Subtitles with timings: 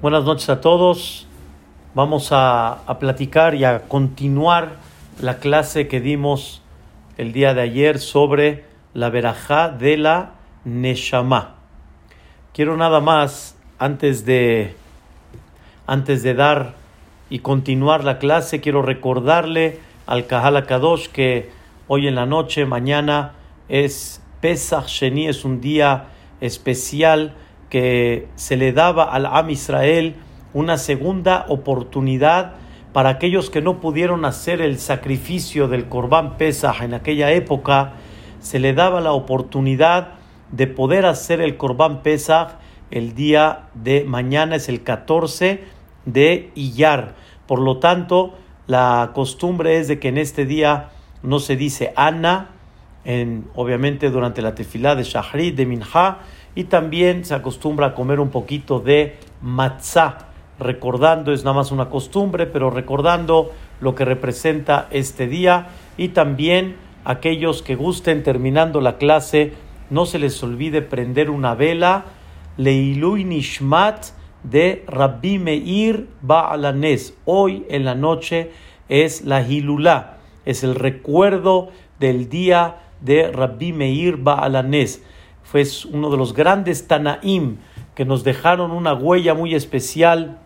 [0.00, 1.26] Buenas noches a todos.
[1.92, 4.76] Vamos a, a, platicar y a continuar
[5.20, 6.62] la clase que dimos
[7.16, 8.64] el día de ayer sobre
[8.94, 10.34] la verajá de la
[10.64, 11.56] Neshama.
[12.54, 14.76] Quiero nada más, antes de,
[15.88, 16.74] antes de dar
[17.28, 21.50] y continuar la clase, quiero recordarle al Kahal Kadosh que
[21.88, 23.32] hoy en la noche, mañana,
[23.68, 26.04] es Pesach Sheni, es un día
[26.40, 27.34] especial
[27.70, 30.16] que se le daba al Am Israel
[30.54, 32.54] una segunda oportunidad
[32.92, 37.92] para aquellos que no pudieron hacer el sacrificio del Corban Pesach en aquella época,
[38.40, 40.14] se le daba la oportunidad
[40.52, 42.52] de poder hacer el Corban Pesach
[42.90, 45.64] el día de mañana, es el 14
[46.06, 47.14] de Iyar.
[47.46, 48.34] Por lo tanto,
[48.66, 50.88] la costumbre es de que en este día
[51.22, 52.50] no se dice Ana,
[53.04, 56.18] en, obviamente durante la tefilá de Shahri, de Minha,
[56.58, 60.26] y también se acostumbra a comer un poquito de matzah,
[60.58, 65.68] recordando, es nada más una costumbre, pero recordando lo que representa este día.
[65.96, 69.52] Y también aquellos que gusten terminando la clase,
[69.88, 72.06] no se les olvide prender una vela,
[72.56, 74.06] Leilui Nishmat
[74.42, 77.14] de Rabbi Meir Ba'alanes.
[77.24, 78.50] Hoy en la noche
[78.88, 81.68] es la Hilulá, es el recuerdo
[82.00, 85.04] del día de Rabbi Meir Ba'alanes
[85.50, 87.56] fue uno de los grandes Tanaim
[87.94, 90.38] que nos dejaron una huella muy especial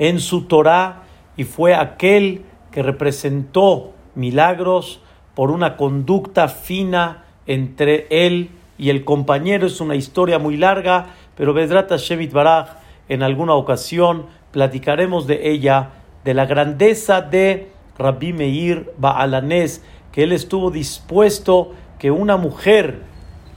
[0.00, 1.04] en su Torah
[1.36, 2.42] y fue aquel
[2.72, 5.00] que representó milagros
[5.36, 9.68] por una conducta fina entre él y el compañero.
[9.68, 12.70] Es una historia muy larga, pero Bedrata Shevit Baraj,
[13.08, 15.90] en alguna ocasión platicaremos de ella,
[16.24, 23.11] de la grandeza de Rabbi Meir Baalanés, que él estuvo dispuesto que una mujer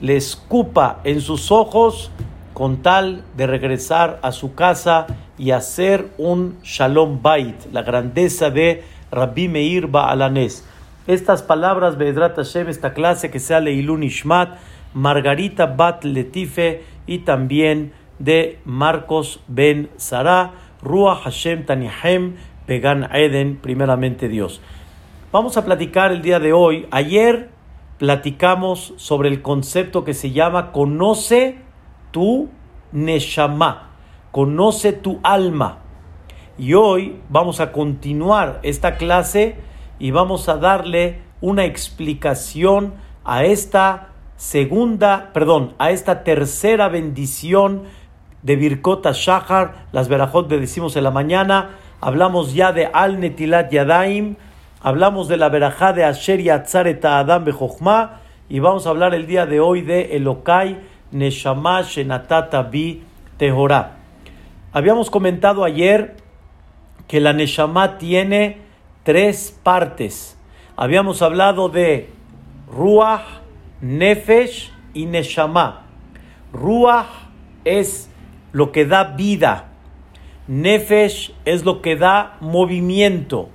[0.06, 2.12] le escupa en sus ojos
[2.54, 8.84] con tal de regresar a su casa y hacer un Shalom Bait, la grandeza de
[9.12, 10.64] Rabbi Meir Ba'alanes.
[11.08, 14.58] Estas palabras, Bedrat Hashem, esta clase que sea Leilun Ishmat,
[14.94, 20.52] Margarita Bat Letife y también de Marcos Ben Sara,
[20.84, 22.36] Ruach Hashem Tanihem,
[22.68, 24.62] Pegan Eden, primeramente Dios.
[25.32, 26.86] Vamos a platicar el día de hoy.
[26.92, 27.55] Ayer
[27.98, 31.60] platicamos sobre el concepto que se llama conoce
[32.12, 32.50] tu
[32.92, 33.92] neshama,
[34.32, 35.80] conoce tu alma.
[36.58, 39.56] Y hoy vamos a continuar esta clase
[40.00, 47.84] y vamos a darle una explicación a esta segunda, perdón, a esta tercera bendición
[48.44, 53.72] de Birkota Shahar, las verajot de decimos en la mañana, hablamos ya de Al Netilat
[53.72, 54.36] Yadaim,
[54.86, 59.48] Hablamos de la verajá de Asher Yatzaret Adam Bejochma y vamos a hablar el día
[59.48, 60.80] de hoy de Elokai
[61.10, 63.02] Neshama Shenatata Bi
[63.38, 63.98] Tehorá.
[64.74, 66.18] Habíamos comentado ayer
[67.08, 68.60] que la Neshama tiene
[69.02, 70.38] tres partes.
[70.78, 72.12] Habíamos hablado de
[72.72, 73.26] Ruach,
[73.82, 75.88] Nefesh y Neshama.
[76.54, 77.08] Ruach
[77.64, 78.08] es
[78.52, 79.66] lo que da vida.
[80.48, 83.50] Nefesh es lo que da movimiento.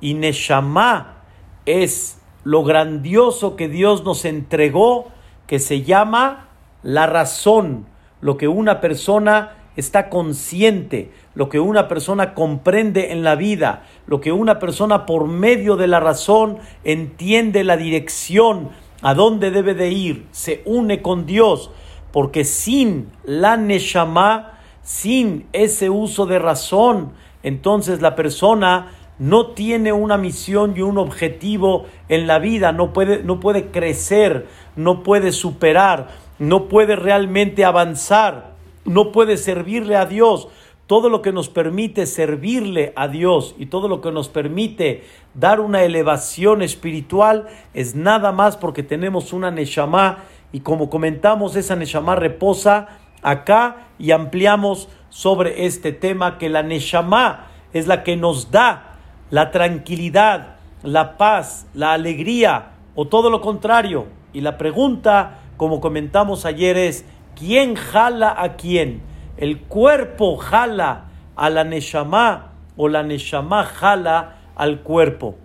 [0.00, 1.22] Y Neshama
[1.64, 5.08] es lo grandioso que Dios nos entregó,
[5.46, 6.48] que se llama
[6.82, 7.86] la razón,
[8.20, 14.20] lo que una persona está consciente, lo que una persona comprende en la vida, lo
[14.20, 18.70] que una persona por medio de la razón entiende la dirección,
[19.02, 21.70] a dónde debe de ir, se une con Dios,
[22.12, 30.18] porque sin la Neshama, sin ese uso de razón, entonces la persona no tiene una
[30.18, 34.46] misión y un objetivo en la vida, no puede, no puede crecer,
[34.76, 38.52] no puede superar, no puede realmente avanzar,
[38.84, 40.48] no puede servirle a Dios.
[40.86, 45.02] Todo lo que nos permite servirle a Dios y todo lo que nos permite
[45.34, 50.18] dar una elevación espiritual es nada más porque tenemos una Neshama
[50.52, 57.46] y como comentamos, esa Neshama reposa acá y ampliamos sobre este tema que la Neshama
[57.72, 58.95] es la que nos da
[59.30, 64.06] la tranquilidad, la paz, la alegría o todo lo contrario.
[64.32, 69.02] Y la pregunta, como comentamos ayer, es ¿quién jala a quién?
[69.36, 75.36] ¿El cuerpo jala a la Neshama o la Neshama jala al cuerpo?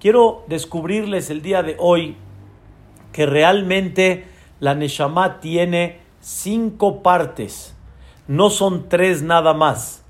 [0.00, 2.16] Quiero descubrirles el día de hoy
[3.12, 4.26] que realmente
[4.60, 7.76] la Neshama tiene cinco partes,
[8.26, 10.03] no son tres nada más.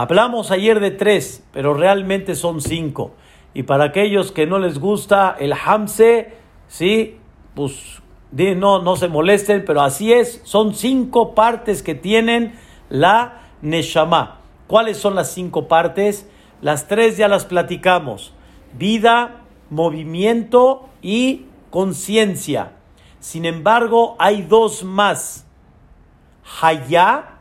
[0.00, 3.16] Hablamos ayer de tres, pero realmente son cinco.
[3.52, 6.34] Y para aquellos que no les gusta el hamse,
[6.68, 7.18] sí,
[7.56, 8.00] pues
[8.30, 10.40] no, no se molesten, pero así es.
[10.44, 12.54] Son cinco partes que tienen
[12.88, 14.38] la Neshama.
[14.68, 16.30] ¿Cuáles son las cinco partes?
[16.62, 18.32] Las tres ya las platicamos.
[18.74, 22.70] Vida, movimiento y conciencia.
[23.18, 25.44] Sin embargo, hay dos más.
[26.62, 27.40] Hayá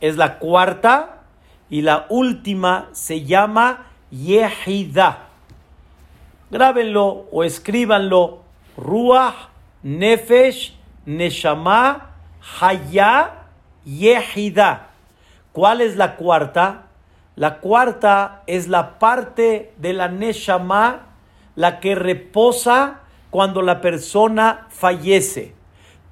[0.00, 1.23] es la cuarta
[1.70, 5.28] y la última se llama Yehida.
[6.50, 8.42] Grábenlo o escríbanlo.
[8.76, 9.48] Ruach,
[9.82, 10.76] Nefesh,
[11.06, 12.10] Neshama,
[12.60, 13.46] Hayá,
[13.84, 14.88] Yehida.
[15.52, 16.86] ¿Cuál es la cuarta?
[17.36, 21.06] La cuarta es la parte de la Neshama,
[21.56, 23.00] la que reposa
[23.30, 25.54] cuando la persona fallece.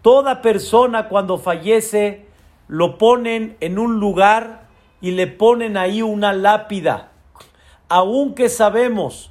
[0.02, 2.26] Toda persona cuando fallece
[2.66, 4.61] lo ponen en un lugar
[5.02, 7.10] y le ponen ahí una lápida.
[7.88, 9.30] Aunque sabemos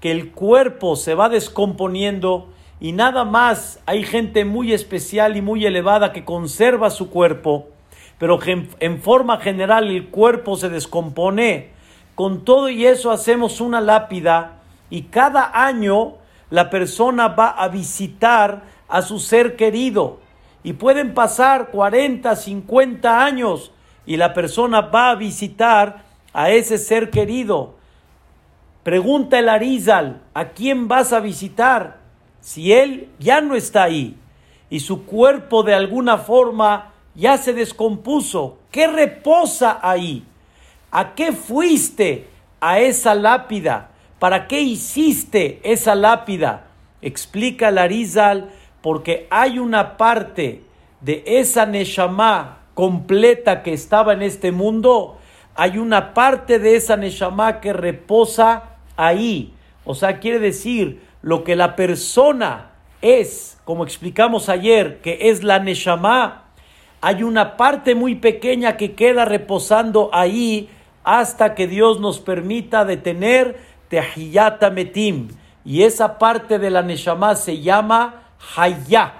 [0.00, 2.48] que el cuerpo se va descomponiendo
[2.80, 7.68] y nada más hay gente muy especial y muy elevada que conserva su cuerpo,
[8.18, 11.70] pero en forma general el cuerpo se descompone.
[12.16, 14.58] Con todo y eso hacemos una lápida
[14.90, 16.16] y cada año
[16.50, 20.18] la persona va a visitar a su ser querido.
[20.64, 23.72] Y pueden pasar 40, 50 años
[24.06, 26.02] y la persona va a visitar
[26.32, 27.74] a ese ser querido.
[28.82, 31.98] Pregunta el Arizal, ¿a quién vas a visitar?
[32.40, 34.16] Si él ya no está ahí
[34.70, 40.24] y su cuerpo de alguna forma ya se descompuso, ¿qué reposa ahí?
[40.90, 42.28] ¿A qué fuiste
[42.60, 43.90] a esa lápida?
[44.18, 46.66] ¿Para qué hiciste esa lápida?
[47.00, 48.50] Explica Larizal,
[48.80, 50.64] porque hay una parte
[51.00, 55.18] de esa Neshama completa que estaba en este mundo,
[55.54, 59.54] hay una parte de esa Neshama que reposa ahí.
[59.84, 62.70] O sea, quiere decir lo que la persona
[63.00, 66.44] es, como explicamos ayer, que es la Neshama,
[67.00, 70.70] hay una parte muy pequeña que queda reposando ahí
[71.04, 73.58] hasta que Dios nos permita detener
[73.88, 75.28] Tehiyata Metim.
[75.64, 78.22] Y esa parte de la Neshama se llama
[78.56, 79.14] Hayá.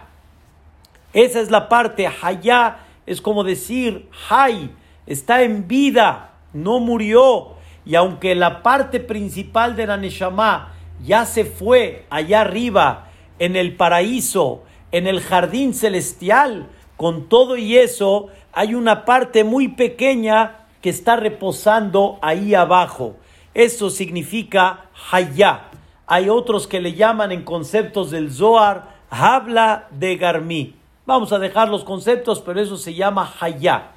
[1.12, 2.08] Esa es la parte.
[2.22, 4.70] Hayá es como decir, Hay,
[5.06, 7.52] está en vida, no murió.
[7.84, 13.08] Y aunque la parte principal de la Neshama ya se fue allá arriba,
[13.38, 14.62] en el paraíso,
[14.92, 21.16] en el jardín celestial, con todo y eso, hay una parte muy pequeña que está
[21.16, 23.16] reposando ahí abajo.
[23.54, 25.70] Eso significa Hayá.
[26.06, 30.74] Hay otros que le llaman en conceptos del Zohar, habla de Garmi.
[31.04, 33.90] Vamos a dejar los conceptos, pero eso se llama Hayá.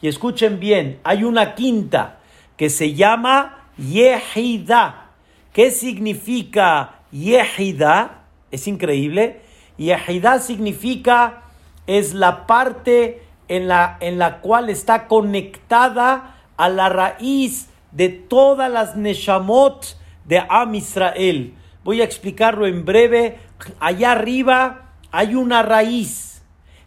[0.00, 2.18] Y escuchen bien, hay una quinta
[2.56, 5.10] que se llama Yehida.
[5.52, 8.22] ¿Qué significa Yehida?
[8.50, 9.42] Es increíble.
[9.76, 11.42] Yehida significa
[11.86, 18.70] es la parte en la, en la cual está conectada a la raíz de todas
[18.70, 19.96] las Neshamot
[20.26, 21.54] de Am Israel.
[21.82, 23.38] Voy a explicarlo en breve.
[23.80, 26.27] Allá arriba hay una raíz.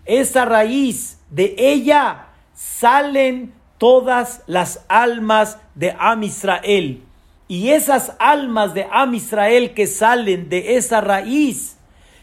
[0.06, 7.04] Esa raíz, de ella salen todas las almas de Am Israel.
[7.48, 11.78] Y esas almas de Am Israel que salen de esa raíz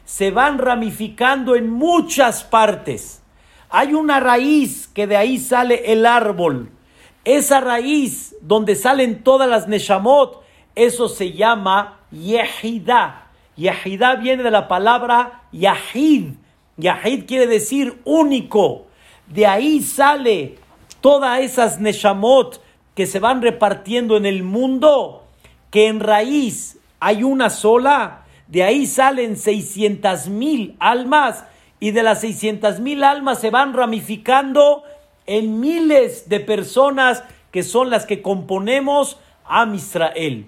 [0.05, 3.23] se van ramificando en muchas partes.
[3.71, 6.71] Hay una raíz que de ahí sale el árbol
[7.29, 10.43] esa raíz donde salen todas las neshamot,
[10.75, 13.27] eso se llama Yehida.
[13.55, 16.35] Yehida viene de la palabra Yahid.
[16.79, 18.87] Yahid quiere decir único.
[19.27, 20.57] De ahí sale
[21.01, 22.63] todas esas neshamot
[22.95, 25.25] que se van repartiendo en el mundo,
[25.71, 28.25] que en raíz hay una sola.
[28.47, 31.45] De ahí salen 600 mil almas
[31.81, 34.85] y de las 600 mil almas se van ramificando
[35.27, 40.47] en miles de personas que son las que componemos a Israel.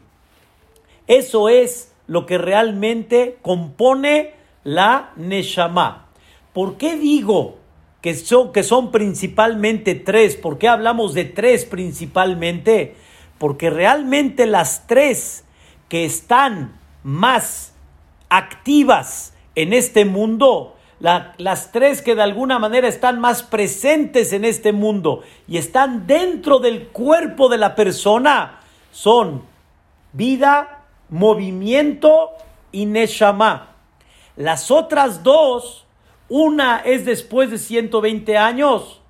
[1.06, 4.34] Eso es lo que realmente compone
[4.64, 6.09] la Neshama.
[6.52, 7.58] ¿Por qué digo
[8.00, 10.36] que son, que son principalmente tres?
[10.36, 12.96] ¿Por qué hablamos de tres principalmente?
[13.38, 15.44] Porque realmente las tres
[15.88, 17.74] que están más
[18.28, 24.72] activas en este mundo las tres que de alguna manera están más presentes en este
[24.72, 28.60] mundo y están dentro del cuerpo de la persona
[28.92, 29.44] son
[30.12, 32.32] vida, movimiento
[32.70, 33.68] y neshama.
[34.36, 35.86] Las otras dos,
[36.30, 39.02] una es después de 120 años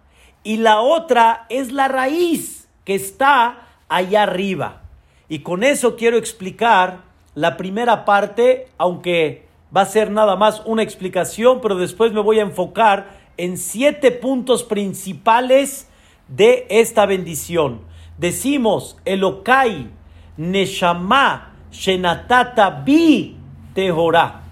[0.43, 4.81] y la otra es la raíz que está allá arriba.
[5.29, 7.03] Y con eso quiero explicar
[7.35, 12.39] la primera parte, aunque va a ser nada más una explicación, pero después me voy
[12.39, 15.89] a enfocar en siete puntos principales
[16.27, 17.83] de esta bendición.
[18.19, 19.91] Decimos, Elokai,
[20.37, 23.37] Neshama, Shenatata Bi,
[23.75, 24.43] Tehorá.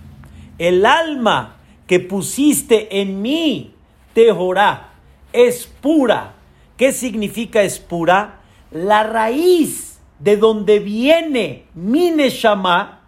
[0.58, 1.57] El alma
[1.88, 3.74] que pusiste en mí,
[4.12, 4.90] Tehorá,
[5.32, 6.34] es pura.
[6.76, 8.40] ¿Qué significa es pura?
[8.70, 13.00] La raíz de donde viene mi Neshama,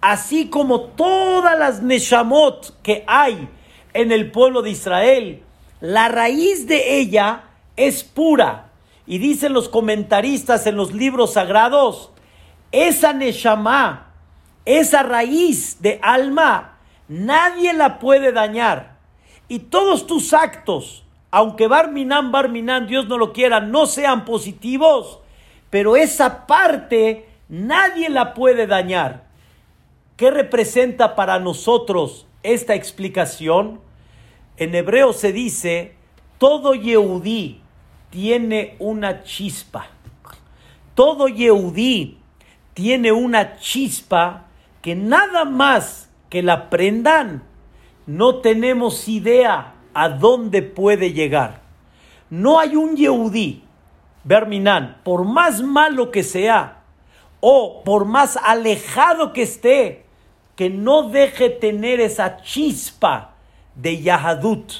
[0.00, 3.48] así como todas las Neshamot que hay
[3.94, 5.42] en el pueblo de Israel,
[5.80, 7.44] la raíz de ella
[7.76, 8.72] es pura.
[9.06, 12.10] Y dicen los comentaristas en los libros sagrados,
[12.72, 14.12] esa Neshama,
[14.64, 16.77] esa raíz de alma,
[17.08, 18.98] nadie la puede dañar.
[19.48, 25.20] Y todos tus actos, aunque Barminan, Barminan, Dios no lo quiera, no sean positivos,
[25.70, 29.26] pero esa parte nadie la puede dañar.
[30.16, 33.80] ¿Qué representa para nosotros esta explicación?
[34.56, 35.94] En hebreo se dice,
[36.38, 37.62] todo Yehudí
[38.10, 39.86] tiene una chispa.
[40.94, 42.18] Todo Yehudí
[42.74, 44.46] tiene una chispa
[44.82, 47.42] que nada más que la prendan,
[48.06, 51.60] no tenemos idea a dónde puede llegar.
[52.30, 53.64] No hay un Yehudí,
[54.24, 56.82] Berminan, por más malo que sea,
[57.40, 60.04] o por más alejado que esté,
[60.56, 63.34] que no deje tener esa chispa
[63.74, 64.72] de Yahadut,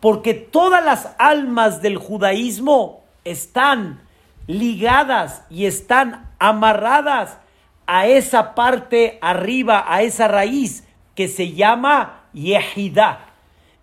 [0.00, 4.00] porque todas las almas del judaísmo están
[4.46, 7.38] ligadas y están amarradas
[7.92, 10.84] a esa parte arriba, a esa raíz
[11.16, 13.32] que se llama Yehida.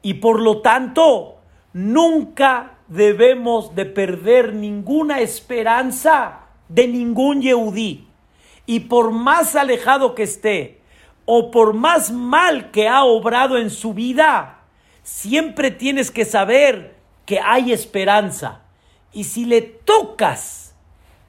[0.02, 1.40] Y por lo tanto,
[1.74, 8.08] nunca debemos de perder ninguna esperanza de ningún Yehudí.
[8.66, 10.80] Y por más alejado que esté,
[11.26, 14.62] o por más mal que ha obrado en su vida,
[15.04, 16.96] siempre tienes que saber
[17.26, 18.62] que hay esperanza.
[19.12, 20.74] Y si le tocas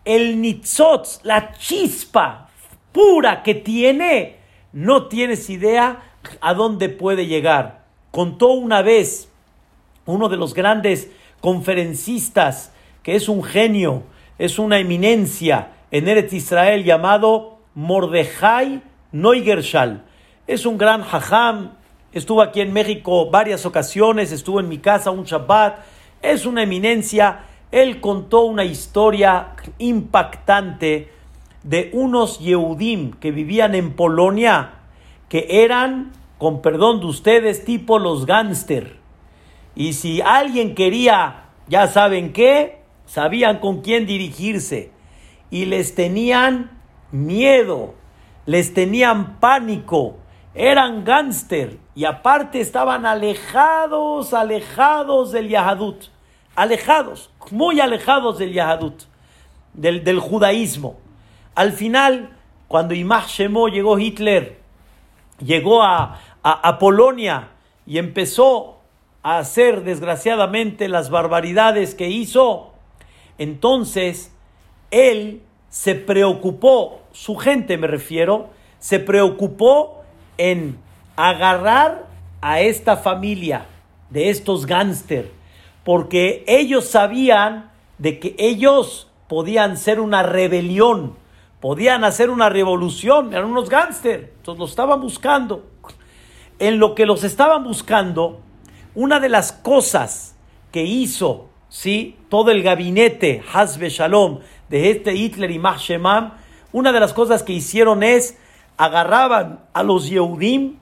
[0.05, 2.48] el nitzot, la chispa
[2.93, 4.37] pura que tiene,
[4.73, 6.03] no tienes idea
[6.41, 7.85] a dónde puede llegar.
[8.11, 9.29] Contó una vez
[10.07, 14.03] uno de los grandes conferencistas, que es un genio,
[14.39, 20.05] es una eminencia en Eretz Israel llamado Mordejai Neugershal.
[20.47, 21.73] Es un gran hajam,
[22.13, 25.79] estuvo aquí en México varias ocasiones, estuvo en mi casa un Shabbat,
[26.23, 27.41] es una eminencia.
[27.71, 31.13] Él contó una historia impactante
[31.63, 34.75] de unos Yehudim que vivían en Polonia,
[35.29, 38.97] que eran, con perdón de ustedes, tipo los gánster.
[39.75, 44.93] Y si alguien quería, ya saben qué, sabían con quién dirigirse.
[45.51, 46.79] Y les tenían
[47.11, 47.95] miedo
[48.49, 50.17] les tenían pánico,
[50.55, 56.05] eran gánster y aparte estaban alejados, alejados del Yahadut,
[56.57, 59.03] alejados, muy alejados del Yahadut,
[59.75, 60.97] del, judaísmo.
[61.59, 62.37] Al final,
[62.69, 64.61] cuando Imach Shemo llegó Hitler,
[65.41, 67.49] llegó a, a Polonia
[67.85, 68.79] y empezó
[69.25, 72.75] a hacer desgraciadamente las barbaridades que hizo,
[73.39, 74.33] entonces
[74.93, 80.05] él se preocupó, su gente me refiero, se preocupó
[80.37, 80.79] en
[81.17, 82.07] agarrar
[82.41, 83.67] a esta familia
[84.11, 85.33] de estos gánster,
[85.83, 91.18] porque ellos sabían de que ellos podían ser una rebelión,
[91.61, 95.71] podían hacer una revolución, eran unos gánster, entonces los estaban buscando.
[96.59, 98.41] En lo que los estaban buscando,
[98.95, 100.37] una de las cosas
[100.73, 102.17] que hizo, ¿sí?
[102.29, 106.33] Todo el gabinete, Hasbe Shalom, de este Hitler y Mahshemam,
[106.73, 108.39] una de las cosas que hicieron es
[108.77, 110.79] agarraban a los Yehudim,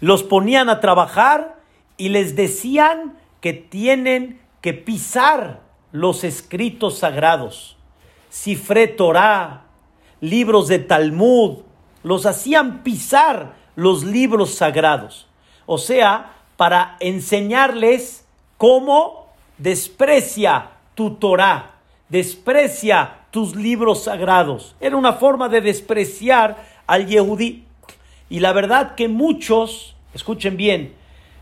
[0.00, 1.56] los ponían a trabajar
[1.96, 7.77] y les decían que tienen que pisar los escritos sagrados,
[8.30, 9.62] Sifre Torah,
[10.20, 11.58] libros de Talmud,
[12.02, 15.26] los hacían pisar los libros sagrados.
[15.66, 18.24] O sea, para enseñarles
[18.56, 19.26] cómo
[19.58, 24.74] desprecia tu Torah desprecia tus libros sagrados.
[24.80, 26.56] Era una forma de despreciar
[26.86, 27.64] al Yehudí.
[28.30, 30.94] Y la verdad que muchos, escuchen bien,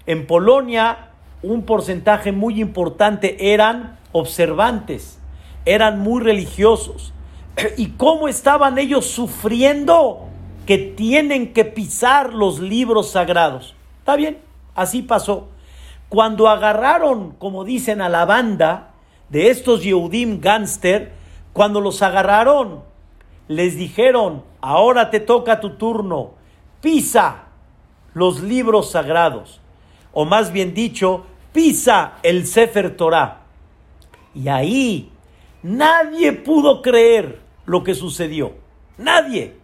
[0.06, 1.10] en Polonia
[1.42, 5.18] un porcentaje muy importante eran observantes,
[5.66, 7.12] eran muy religiosos.
[7.76, 10.28] ¿Y cómo estaban ellos sufriendo
[10.64, 13.74] que tienen que pisar los libros sagrados?
[13.98, 14.38] Está bien,
[14.74, 15.48] así pasó.
[16.08, 18.92] Cuando agarraron, como dicen, a la banda,
[19.28, 21.12] de estos Yehudim gánster,
[21.52, 22.82] cuando los agarraron,
[23.48, 26.34] les dijeron, ahora te toca tu turno,
[26.80, 27.44] pisa
[28.14, 29.60] los libros sagrados,
[30.12, 33.40] o más bien dicho, pisa el Sefer Torah.
[34.34, 35.10] Y ahí
[35.66, 38.54] nadie pudo creer lo que sucedió.
[38.98, 39.56] Nadie.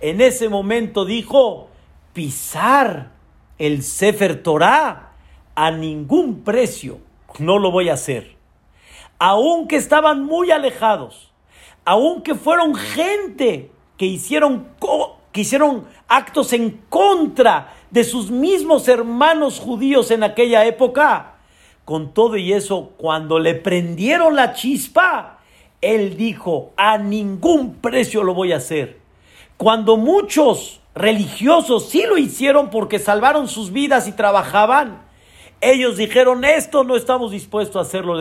[0.00, 1.68] En ese momento dijo,
[2.12, 3.12] pisar
[3.58, 5.12] el Sefer Torah
[5.54, 6.98] a ningún precio
[7.38, 8.36] no lo voy a hacer.
[9.18, 11.32] Aunque estaban muy alejados,
[11.84, 14.68] aunque fueron gente que hicieron,
[15.32, 21.36] que hicieron actos en contra de sus mismos hermanos judíos en aquella época,
[21.84, 25.35] con todo y eso, cuando le prendieron la chispa,
[25.80, 28.98] él dijo, a ningún precio lo voy a hacer.
[29.56, 35.02] Cuando muchos religiosos sí lo hicieron porque salvaron sus vidas y trabajaban,
[35.60, 38.18] ellos dijeron, esto no estamos dispuestos a hacerlo.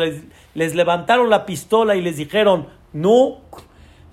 [0.53, 3.41] Les, levantaron la pistola y les dijeron, no,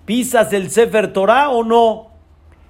[0.05, 2.11] ¿pisas el Sefer Torah o no?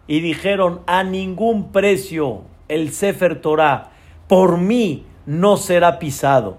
[0.07, 3.93] Y dijeron, a ningún precio el Sefer Torah
[4.29, 6.59] por mí no será pisado.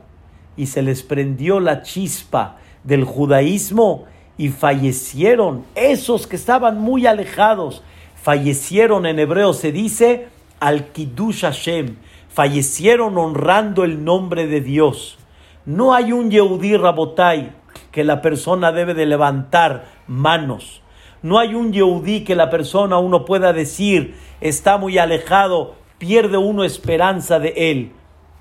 [0.57, 4.05] Y se les prendió la chispa del judaísmo
[4.37, 5.65] y fallecieron.
[5.75, 7.83] Esos que estaban muy alejados,
[8.15, 10.27] fallecieron en hebreo, se dice
[10.59, 11.97] al Kiddush Hashem,
[12.29, 15.17] fallecieron honrando el nombre de Dios.
[15.65, 17.51] No hay un Yehudí Rabotai
[17.91, 20.81] que la persona debe de levantar manos.
[21.21, 26.65] No hay un Yehudí que la persona uno pueda decir está muy alejado, pierde uno
[26.65, 27.91] esperanza de él.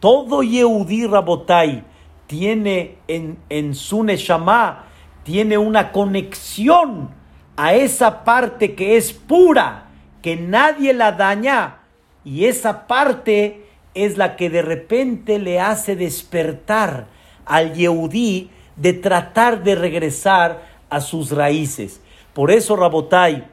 [0.00, 1.84] Todo Yehudí Rabotai
[2.26, 4.86] tiene en, en su Neshama
[5.24, 7.10] tiene una conexión
[7.56, 9.86] a esa parte que es pura,
[10.20, 11.78] que nadie la daña,
[12.24, 17.06] y esa parte es la que de repente le hace despertar
[17.44, 22.00] al Yehudí de tratar de regresar a sus raíces.
[22.32, 23.44] Por eso, Rabotai,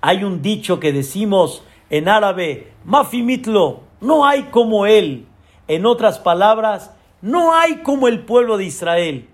[0.00, 5.26] hay un dicho que decimos en árabe, Mafimitlo, no hay como él.
[5.68, 9.26] En otras palabras, no hay como el pueblo de Israel.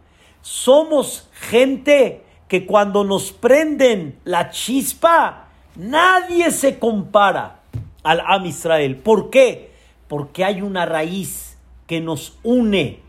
[0.42, 7.62] Somos gente que cuando nos prenden la chispa, nadie se compara
[8.04, 8.94] al Am Israel.
[8.94, 9.72] ¿Por qué?
[10.06, 13.00] Porque hay una raíz que nos une.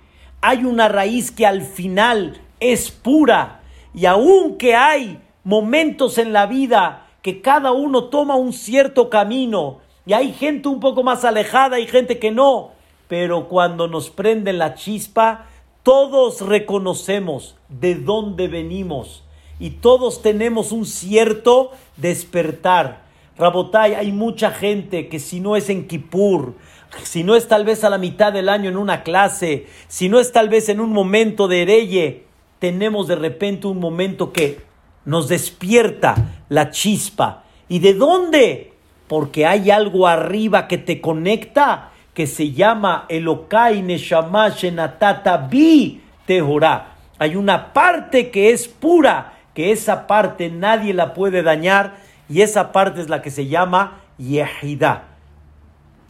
[0.41, 3.61] Hay una raíz que al final es pura.
[3.93, 9.77] Y aunque hay momentos en la vida que cada uno toma un cierto camino,
[10.07, 12.71] y hay gente un poco más alejada y gente que no,
[13.11, 15.47] pero cuando nos prenden la chispa,
[15.83, 19.25] todos reconocemos de dónde venimos
[19.59, 23.01] y todos tenemos un cierto despertar.
[23.37, 26.55] Rabotay, hay mucha gente que si no es en Kippur,
[27.03, 30.21] si no es tal vez a la mitad del año en una clase, si no
[30.21, 32.23] es tal vez en un momento de hereye,
[32.59, 34.61] tenemos de repente un momento que
[35.03, 37.43] nos despierta la chispa.
[37.67, 38.71] ¿Y de dónde?
[39.09, 46.95] Porque hay algo arriba que te conecta que se llama Elokai Neshama Shenatata Bi Tehorá.
[47.19, 51.95] Hay una parte que es pura, que esa parte nadie la puede dañar
[52.27, 55.07] y esa parte es la que se llama Yehida.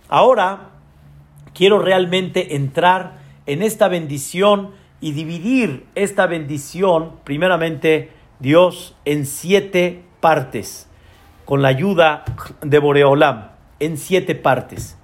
[0.09, 0.69] Ahora
[1.53, 10.87] quiero realmente entrar en esta bendición y dividir esta bendición, primeramente Dios, en siete partes,
[11.45, 12.23] con la ayuda
[12.61, 14.97] de Boreolam, en siete partes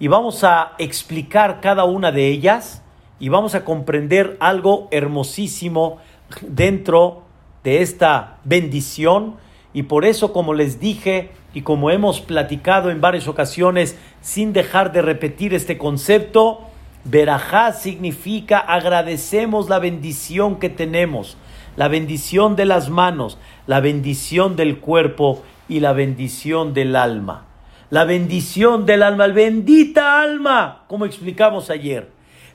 [0.00, 2.82] y vamos a explicar cada una de ellas
[3.20, 5.98] y vamos a comprender algo hermosísimo
[6.40, 7.22] dentro
[7.62, 9.36] de esta bendición.
[9.74, 14.90] Y por eso como les dije y como hemos platicado en varias ocasiones sin dejar
[14.92, 16.60] de repetir este concepto,
[17.04, 21.36] verajá significa agradecemos la bendición que tenemos,
[21.76, 23.36] la bendición de las manos,
[23.66, 27.49] la bendición del cuerpo y la bendición del alma
[27.90, 32.08] la bendición del alma, bendita alma, como explicamos ayer.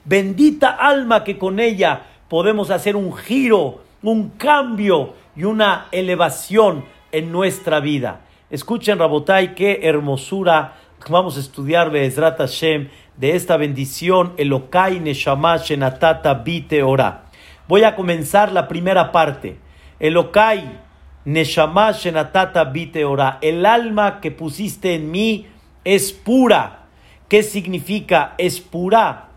[0.04, 7.30] Bendita alma que con ella podemos hacer un giro, un cambio y una elevación en
[7.30, 8.22] nuestra vida.
[8.50, 10.74] Escuchen, Rabotai, qué hermosura.
[11.08, 17.24] Vamos a estudiar Be'ezrat Hashem de esta bendición, Elokai Neshama Shenatata Bite Ora.
[17.68, 19.58] Voy a comenzar la primera parte.
[20.00, 20.85] Elokai
[21.26, 23.38] Neshama Shenatata Bite Ora.
[23.42, 25.46] El alma que pusiste en mí
[25.84, 26.86] es pura.
[27.28, 29.30] ¿Qué significa es pura?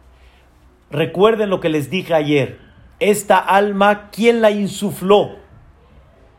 [0.92, 2.60] Recuerden lo que les dije ayer.
[3.00, 5.38] Esta alma, ¿quién la insufló?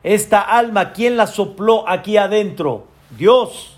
[0.04, 2.86] Esta alma, ¿quién la sopló aquí adentro?
[3.18, 3.76] Dios.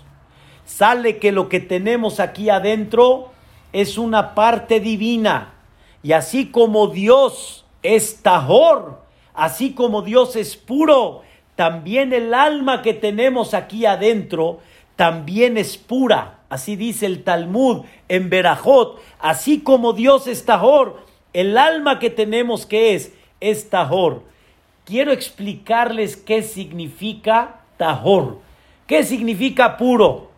[0.65, 3.31] Sale que lo que tenemos aquí adentro
[3.73, 5.55] es una parte divina.
[6.03, 9.01] Y así como Dios es tajor,
[9.33, 11.23] así como Dios es puro,
[11.55, 14.59] también el alma que tenemos aquí adentro
[14.95, 16.39] también es pura.
[16.49, 19.01] Así dice el Talmud en Berajot.
[19.19, 24.23] Así como Dios es Tahor, el alma que tenemos que es es Tahor.
[24.85, 28.39] Quiero explicarles qué significa Tahor.
[28.87, 30.29] ¿Qué significa puro?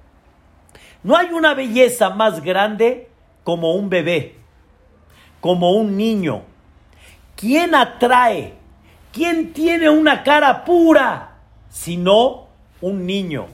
[1.04, 3.10] No hay una belleza más grande
[3.44, 4.36] como un bebé,
[5.42, 6.44] como un niño.
[7.36, 8.54] ¿Quién atrae?
[9.16, 11.38] ¿Quién tiene una cara pura?
[11.70, 12.48] Sino
[12.82, 13.46] un niño.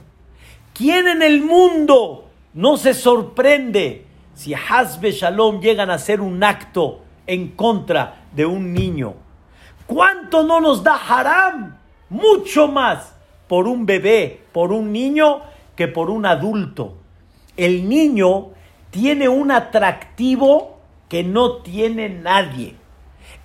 [0.74, 7.02] ¿Quién en el mundo no se sorprende si Hasbe Shalom llegan a hacer un acto
[7.28, 9.14] en contra de un niño?
[9.86, 11.76] ¿Cuánto no nos da haram?
[12.10, 13.14] Mucho más
[13.46, 15.42] por un bebé, por un niño,
[15.76, 16.96] que por un adulto.
[17.56, 18.48] El niño
[18.90, 22.81] tiene un atractivo que no tiene nadie.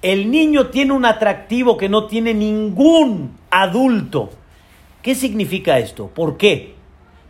[0.07, 4.29] El niño tiene un atractivo que no tiene ningún adulto.
[5.01, 6.07] ¿Qué significa esto?
[6.07, 6.75] ¿Por qué?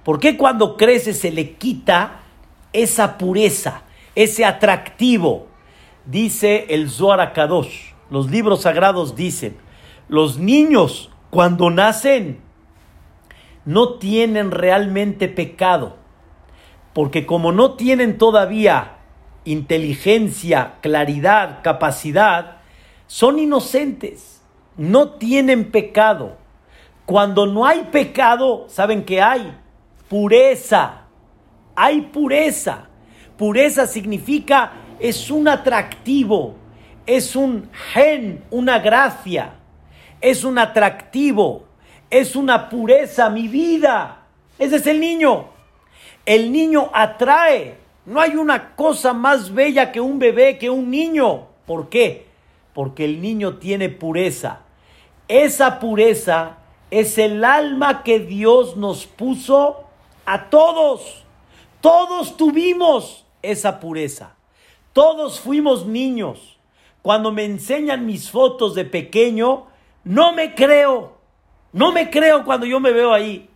[0.04, 2.20] ¿Por qué cuando crece se le quita
[2.74, 3.82] esa pureza,
[4.14, 5.48] ese atractivo?
[6.06, 9.58] Dice el Zohar Kadosh, los libros sagrados dicen,
[10.08, 12.42] los niños cuando nacen
[13.66, 15.98] no tienen realmente pecado,
[16.94, 18.98] porque como no tienen todavía
[19.46, 22.57] inteligencia, claridad, capacidad,
[23.08, 24.42] son inocentes,
[24.76, 26.38] no tienen pecado.
[27.06, 29.58] Cuando no hay pecado, ¿saben qué hay?
[30.10, 31.06] Pureza.
[31.76, 32.90] Hay pureza.
[33.38, 36.56] Pureza significa es un atractivo,
[37.06, 39.54] es un gen, una gracia,
[40.20, 41.66] es un atractivo,
[42.10, 44.24] es una pureza, mi vida.
[44.60, 45.50] Ese es el niño.
[46.26, 47.78] El niño atrae.
[48.06, 51.48] No hay una cosa más bella que un bebé, que un niño.
[51.66, 52.27] ¿Por qué?
[52.78, 54.60] Porque el niño tiene pureza.
[55.28, 56.58] Esa pureza
[56.92, 59.86] es el alma que Dios nos puso
[60.28, 61.26] a todos.
[61.82, 64.36] Todos tuvimos esa pureza.
[64.94, 66.60] Todos fuimos niños.
[67.02, 69.66] Cuando me enseñan mis fotos de pequeño,
[70.04, 71.18] no me creo.
[71.74, 73.50] No me creo cuando yo me veo ahí.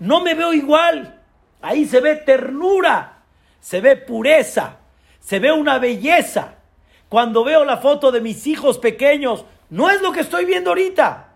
[0.00, 1.20] No me veo igual.
[1.62, 3.22] Ahí se ve ternura,
[3.60, 4.78] se ve pureza,
[5.20, 6.57] se ve una belleza.
[7.08, 11.28] Cuando veo la foto de mis hijos pequeños, no es lo que estoy viendo ahorita.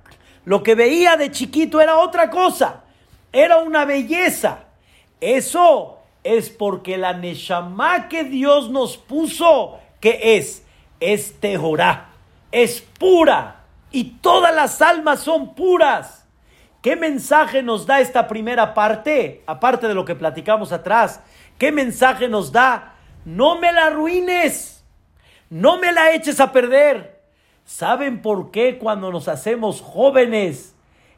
[0.44, 2.84] Lo que veía de chiquito era otra cosa.
[3.32, 4.64] Era una belleza.
[5.20, 10.64] Eso es porque la Neshama que Dios nos puso, que es?
[11.00, 12.10] Es Tehorá.
[12.50, 16.26] Es pura y todas las almas son puras.
[16.80, 19.44] ¿Qué mensaje nos da esta primera parte?
[19.46, 21.20] Aparte de lo que platicamos atrás,
[21.58, 22.94] ¿qué mensaje nos da?
[23.24, 24.81] No me la arruines,
[25.52, 27.20] no me la eches a perder.
[27.66, 30.74] ¿Saben por qué cuando nos hacemos jóvenes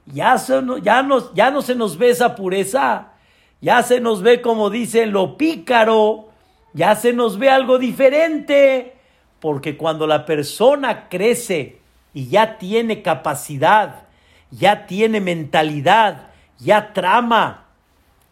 [0.07, 0.35] ya,
[0.83, 3.13] ya, nos, ya no se nos ve esa pureza?
[3.61, 6.31] Ya se nos ve, como dicen, lo pícaro,
[6.73, 8.97] ya se nos ve algo diferente,
[9.39, 11.79] porque cuando la persona crece,
[12.13, 14.03] y ya tiene capacidad,
[14.51, 17.67] ya tiene mentalidad, ya trama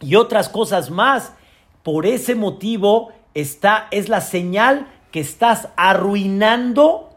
[0.01, 1.33] y otras cosas más.
[1.85, 7.11] Por ese motivo está, es la señal que estás arruinando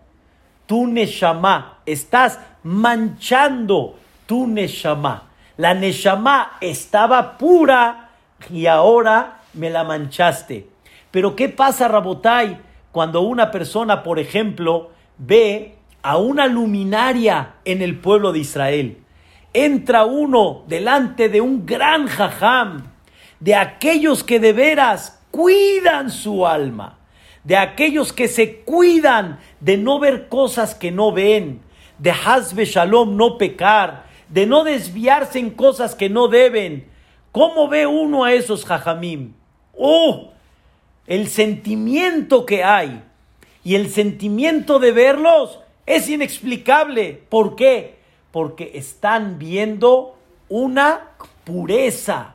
[0.67, 5.23] tu neshama, estás manchando tu neshama.
[5.57, 8.09] La neshama estaba pura
[8.51, 10.67] y ahora me la manchaste.
[11.09, 12.59] Pero ¿qué pasa, Rabotai,
[12.91, 18.97] cuando una persona, por ejemplo, ve a una luminaria en el pueblo de Israel.
[19.53, 22.83] Entra uno delante de un gran jajam,
[23.39, 26.99] de aquellos que de veras cuidan su alma,
[27.45, 31.61] de aquellos que se cuidan de no ver cosas que no ven,
[31.99, 36.87] de hasbe shalom no pecar, de no desviarse en cosas que no deben.
[37.31, 39.33] ¿Cómo ve uno a esos jajamim?
[39.77, 40.31] ¡Oh!
[41.05, 43.03] El sentimiento que hay
[43.63, 47.21] y el sentimiento de verlos es inexplicable.
[47.29, 47.99] ¿Por qué?
[48.31, 50.17] Porque están viendo
[50.49, 51.11] una
[51.43, 52.34] pureza.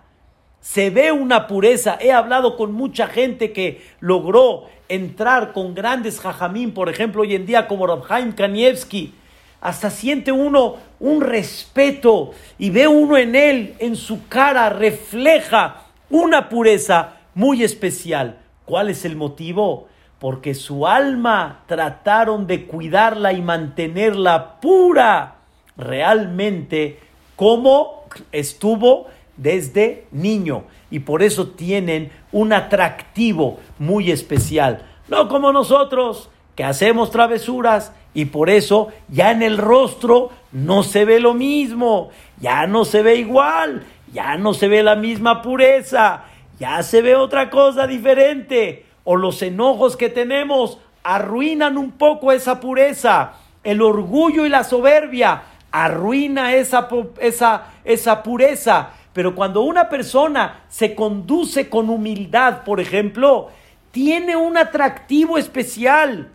[0.61, 1.99] Se ve una pureza.
[2.01, 7.47] He hablado con mucha gente que logró entrar con grandes jajamín, por ejemplo, hoy en
[7.47, 9.15] día como Rabhaim Kanievski.
[9.61, 16.49] Hasta siente uno un respeto y ve uno en él, en su cara, refleja una
[16.49, 18.39] pureza muy especial.
[18.65, 19.89] ¿Cuál es el motivo?
[20.21, 25.37] porque su alma trataron de cuidarla y mantenerla pura
[25.77, 27.01] realmente
[27.37, 29.09] como estuvo
[29.41, 34.85] desde niño y por eso tienen un atractivo muy especial.
[35.09, 41.05] No como nosotros que hacemos travesuras y por eso ya en el rostro no se
[41.05, 46.25] ve lo mismo, ya no se ve igual, ya no se ve la misma pureza,
[46.59, 52.61] ya se ve otra cosa diferente o los enojos que tenemos arruinan un poco esa
[52.61, 53.33] pureza.
[53.63, 56.89] el orgullo y la soberbia arruina esa,
[57.21, 58.91] esa, esa pureza.
[59.13, 63.49] Pero cuando una persona se conduce con humildad, por ejemplo,
[63.91, 66.31] tiene un atractivo especial.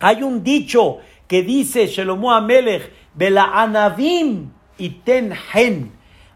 [0.00, 5.92] Hay un dicho que dice Shelomo Amelech, Bela Anavim y Tenhen.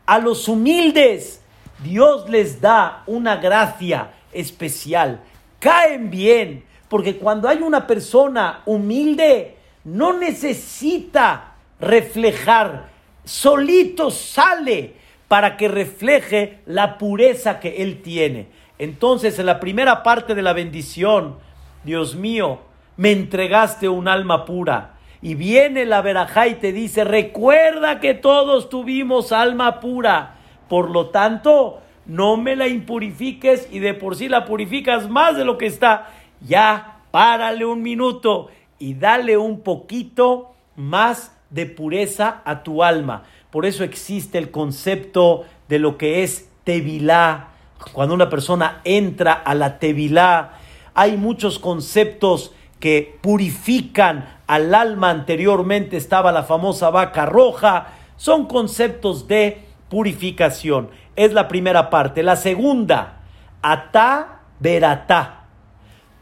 [0.07, 1.43] A los humildes,
[1.83, 5.21] Dios les da una gracia especial.
[5.59, 12.89] Caen bien, porque cuando hay una persona humilde, no necesita reflejar,
[13.25, 14.95] solito sale
[15.29, 18.49] para que refleje la pureza que él tiene.
[18.79, 21.37] Entonces, en la primera parte de la bendición,
[21.85, 22.61] Dios mío,
[22.97, 24.95] me entregaste un alma pura.
[25.23, 30.37] Y viene la verajá y te dice, recuerda que todos tuvimos alma pura.
[30.69, 35.45] Por lo tanto, no me la impurifiques y de por sí la purificas más de
[35.45, 36.09] lo que está.
[36.41, 43.23] Ya, párale un minuto y dale un poquito más de pureza a tu alma.
[43.55, 47.51] Por eso existe el concepto de lo que es tevilá.
[47.93, 50.55] Cuando una persona entra a la tevilá,
[50.93, 55.11] hay muchos conceptos que purifican al alma.
[55.11, 57.93] Anteriormente estaba la famosa vaca roja.
[58.17, 60.91] Son conceptos de purificación.
[61.15, 62.25] Es la primera parte.
[62.25, 63.21] La segunda,
[63.63, 65.45] atá veratá.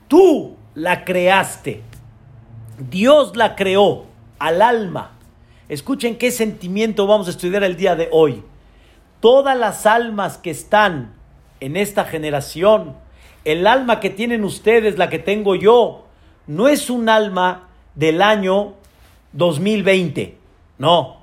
[0.07, 1.83] Tú la creaste.
[2.91, 4.05] Dios la creó
[4.39, 5.12] al alma.
[5.73, 8.43] Escuchen qué sentimiento vamos a estudiar el día de hoy.
[9.21, 11.15] Todas las almas que están
[11.61, 12.95] en esta generación,
[13.47, 16.05] el alma que tienen ustedes, la que tengo yo,
[16.47, 18.75] no es un alma del año
[19.33, 20.37] 2020.
[20.77, 21.23] No.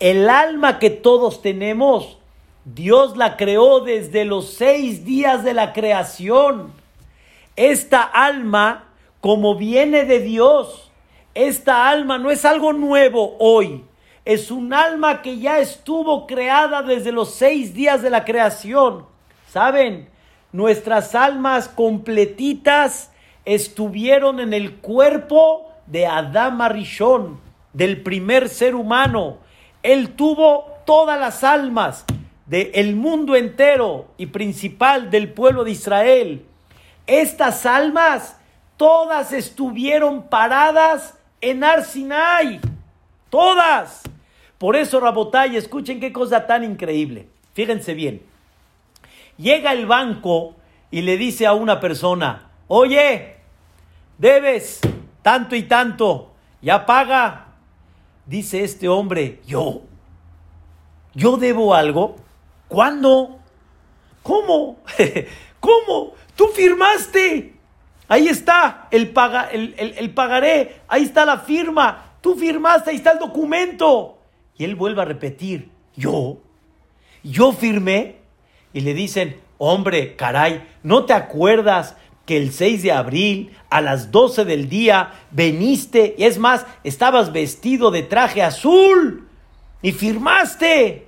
[0.00, 2.18] El alma que todos tenemos,
[2.64, 6.72] Dios la creó desde los seis días de la creación.
[7.54, 8.88] Esta alma,
[9.20, 10.89] como viene de Dios,
[11.34, 13.84] esta alma no es algo nuevo hoy.
[14.24, 19.06] Es un alma que ya estuvo creada desde los seis días de la creación.
[19.48, 20.08] ¿Saben?
[20.52, 23.12] Nuestras almas completitas
[23.44, 27.40] estuvieron en el cuerpo de Adama Rishon,
[27.72, 29.38] del primer ser humano.
[29.82, 32.04] Él tuvo todas las almas
[32.46, 36.44] del mundo entero y principal del pueblo de Israel.
[37.06, 38.36] Estas almas
[38.76, 42.60] todas estuvieron paradas en Arsinai.
[43.30, 44.02] Todas.
[44.58, 47.28] Por eso, Rabotay, escuchen qué cosa tan increíble.
[47.54, 48.22] Fíjense bien.
[49.36, 50.56] Llega el banco
[50.90, 53.36] y le dice a una persona, oye,
[54.18, 54.80] debes
[55.22, 57.46] tanto y tanto, ya paga.
[58.26, 59.82] Dice este hombre, yo,
[61.14, 62.16] yo debo algo.
[62.68, 63.38] ¿Cuándo?
[64.22, 64.78] ¿Cómo?
[65.60, 66.12] ¿Cómo?
[66.36, 67.59] Tú firmaste.
[68.10, 70.80] Ahí está el, paga, el, el, pagaré.
[70.88, 72.16] Ahí está la firma.
[72.20, 74.18] Tú firmaste, ahí está el documento.
[74.58, 76.38] Y él vuelve a repetir, yo,
[77.22, 78.16] yo firmé.
[78.72, 81.96] Y le dicen, hombre, caray, ¿no te acuerdas
[82.26, 87.30] que el 6 de abril a las 12 del día veniste y es más, estabas
[87.30, 89.28] vestido de traje azul
[89.82, 91.06] y firmaste?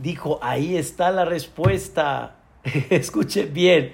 [0.00, 2.36] Dijo, ahí está la respuesta.
[2.88, 3.92] Escuche bien.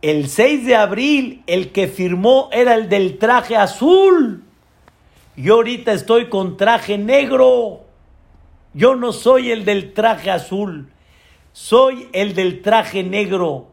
[0.00, 4.44] El 6 de abril el que firmó era el del traje azul.
[5.36, 7.80] Yo ahorita estoy con traje negro.
[8.74, 10.88] Yo no soy el del traje azul.
[11.52, 13.72] Soy el del traje negro.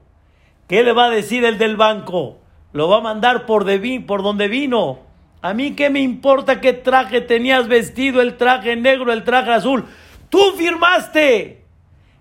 [0.67, 2.39] ¿Qué le va a decir el del banco?
[2.73, 4.99] Lo va a mandar por, de, por donde vino.
[5.43, 9.85] A mí qué me importa qué traje tenías vestido, el traje negro, el traje azul.
[10.29, 11.65] Tú firmaste.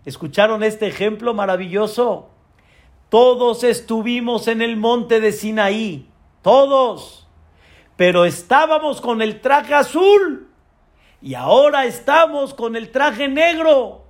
[0.05, 2.34] ¿Escucharon este ejemplo maravilloso?
[3.15, 6.09] Todos estuvimos en el monte de Sinaí.
[6.43, 7.29] Todos.
[7.95, 10.49] Pero estábamos con el traje azul.
[11.23, 14.03] Y ahora estamos con el traje negro.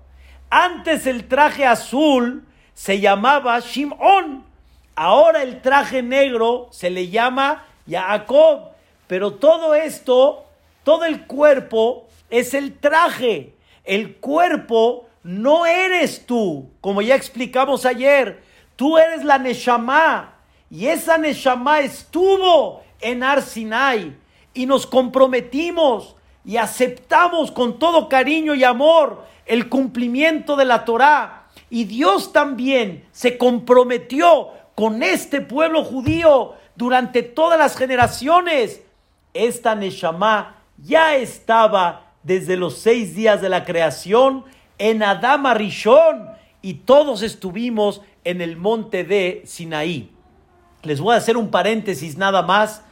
[0.49, 4.47] Antes el traje azul se llamaba Shimon.
[4.95, 8.71] Ahora el traje negro se le llama Jacob.
[9.07, 10.47] Pero todo esto,
[10.83, 13.55] todo el cuerpo es el traje.
[13.85, 18.54] El cuerpo no eres tú, como ya explicamos ayer.
[18.77, 20.35] Tú eres la Neshama.
[20.71, 24.17] Y esa Neshama estuvo en Arsinai.
[24.53, 31.45] Y nos comprometimos y aceptamos con todo cariño y amor el cumplimiento de la Torah
[31.71, 38.83] y Dios también se comprometió con este pueblo judío durante todas las generaciones.
[39.33, 44.45] Esta Neshama ya estaba desde los seis días de la creación
[44.79, 46.29] en Adama Rishon
[46.63, 50.11] y todos estuvimos en el monte de Sinaí.
[50.83, 52.83] Les voy a hacer un paréntesis nada más,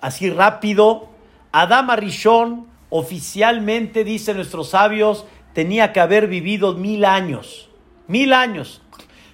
[0.00, 1.08] así rápido.
[1.50, 7.70] Adama Rishon oficialmente, dicen nuestros sabios, tenía que haber vivido mil años.
[8.06, 8.82] Mil años.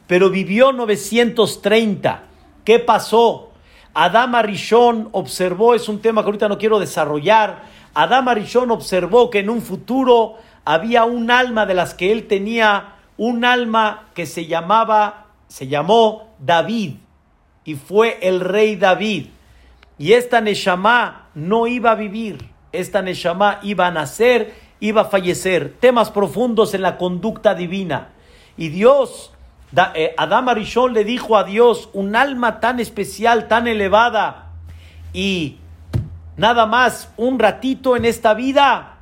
[0.06, 2.22] Pero vivió 930.
[2.64, 3.50] ¿Qué pasó?
[3.94, 7.62] Adama Rishon observó, es un tema que ahorita no quiero desarrollar.
[7.94, 12.94] Adama Rishon observó que en un futuro había un alma de las que él tenía,
[13.16, 16.94] un alma que se llamaba, se llamó David,
[17.64, 19.26] y fue el rey David.
[19.98, 25.76] Y esta Neshama no iba a vivir, esta Neshama iba a nacer, iba a fallecer.
[25.80, 28.08] Temas profundos en la conducta divina.
[28.56, 29.32] Y Dios,
[29.94, 34.52] eh, Adama Rishon le dijo a Dios, un alma tan especial, tan elevada,
[35.12, 35.58] y
[36.36, 38.96] nada más un ratito en esta vida,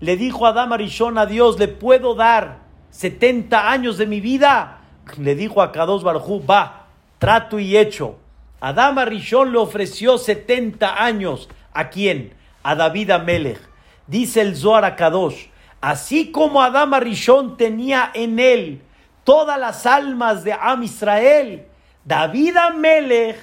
[0.00, 2.58] le dijo Adama Rishon a Dios, ¿le puedo dar
[2.90, 4.79] 70 años de mi vida?
[5.18, 6.86] Le dijo a Kadosh Barjú, va,
[7.18, 8.18] trato y hecho.
[8.60, 11.48] Adama Rishon le ofreció 70 años.
[11.72, 12.34] ¿A quién?
[12.62, 13.60] A David Amelech.
[14.06, 15.46] Dice el Zohar a Kadosh,
[15.80, 18.82] así como Adama Rishon tenía en él
[19.24, 21.66] todas las almas de Am Israel,
[22.04, 23.36] David Amelech,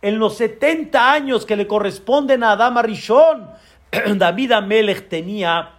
[0.00, 3.50] en los 70 años que le corresponden a Adama Rishon,
[4.16, 5.72] David Amelech tenía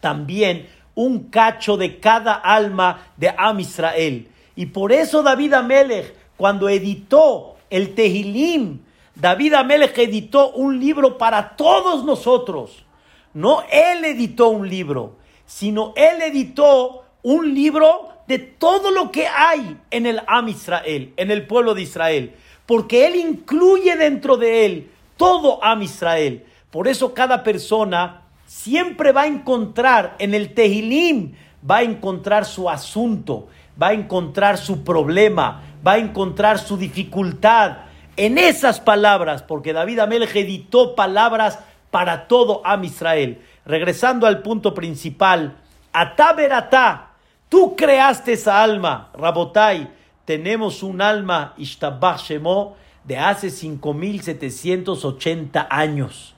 [0.00, 4.28] también un cacho de cada alma de Am Israel.
[4.56, 8.80] Y por eso David Amelech, cuando editó el Tehilim,
[9.14, 12.84] David Amelech editó un libro para todos nosotros.
[13.32, 19.76] No él editó un libro, sino él editó un libro de todo lo que hay
[19.90, 22.34] en el Am Israel, en el pueblo de Israel.
[22.66, 26.44] Porque él incluye dentro de él todo Am Israel.
[26.70, 31.34] Por eso cada persona siempre va a encontrar en el Tehilim,
[31.68, 33.48] va a encontrar su asunto,
[33.80, 37.78] va a encontrar su problema, va a encontrar su dificultad
[38.16, 41.58] en esas palabras, porque David Amelech editó palabras
[41.90, 43.42] para todo Am Israel.
[43.64, 45.56] Regresando al punto principal,
[45.92, 47.10] Atá
[47.48, 49.90] tú creaste esa alma, Rabotai,
[50.24, 56.34] tenemos un alma, Ishtabach Shemo, de hace 5780 años.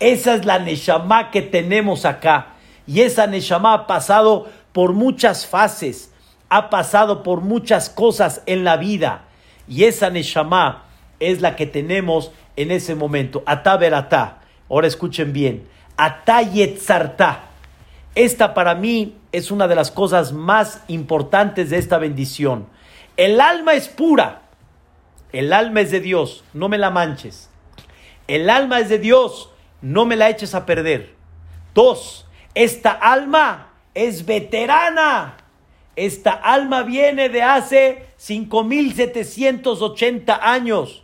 [0.00, 2.54] Esa es la Neshama que tenemos acá.
[2.86, 6.12] Y esa Neshama ha pasado por muchas fases,
[6.48, 9.22] ha pasado por muchas cosas en la vida.
[9.66, 10.84] Y esa Neshama
[11.20, 13.44] es la que tenemos en ese momento.
[13.78, 14.38] Verata.
[14.70, 15.68] Ahora escuchen bien.
[15.96, 17.44] Ata yetzarta.
[18.14, 22.66] Esta para mí es una de las cosas más importantes de esta bendición.
[23.16, 24.42] El alma es pura.
[25.32, 26.44] El alma es de Dios.
[26.54, 27.50] No me la manches.
[28.26, 31.14] El alma es de Dios no me la eches a perder.
[31.74, 35.36] Dos, esta alma es veterana.
[35.98, 41.02] Esta alma viene de hace 5780 años.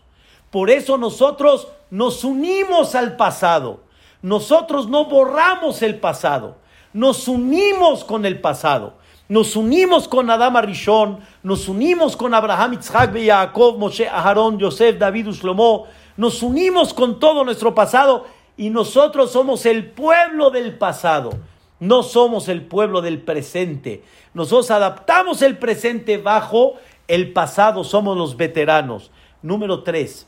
[0.53, 3.81] Por eso nosotros nos unimos al pasado.
[4.23, 6.59] Nosotros no borramos el pasado.
[6.93, 8.95] Nos unimos con el pasado.
[9.29, 15.27] Nos unimos con Adama Rishon, nos unimos con Abraham, Isaac, Jacob, Moshe, Aharón, Yosef, David,
[15.27, 15.89] Uslomo.
[16.17, 18.27] Nos unimos con todo nuestro pasado
[18.57, 21.33] y nosotros somos el pueblo del pasado,
[21.81, 24.03] no somos el pueblo del presente.
[24.33, 26.75] Nosotros adaptamos el presente bajo
[27.09, 29.11] el pasado, somos los veteranos.
[29.43, 30.27] Número tres,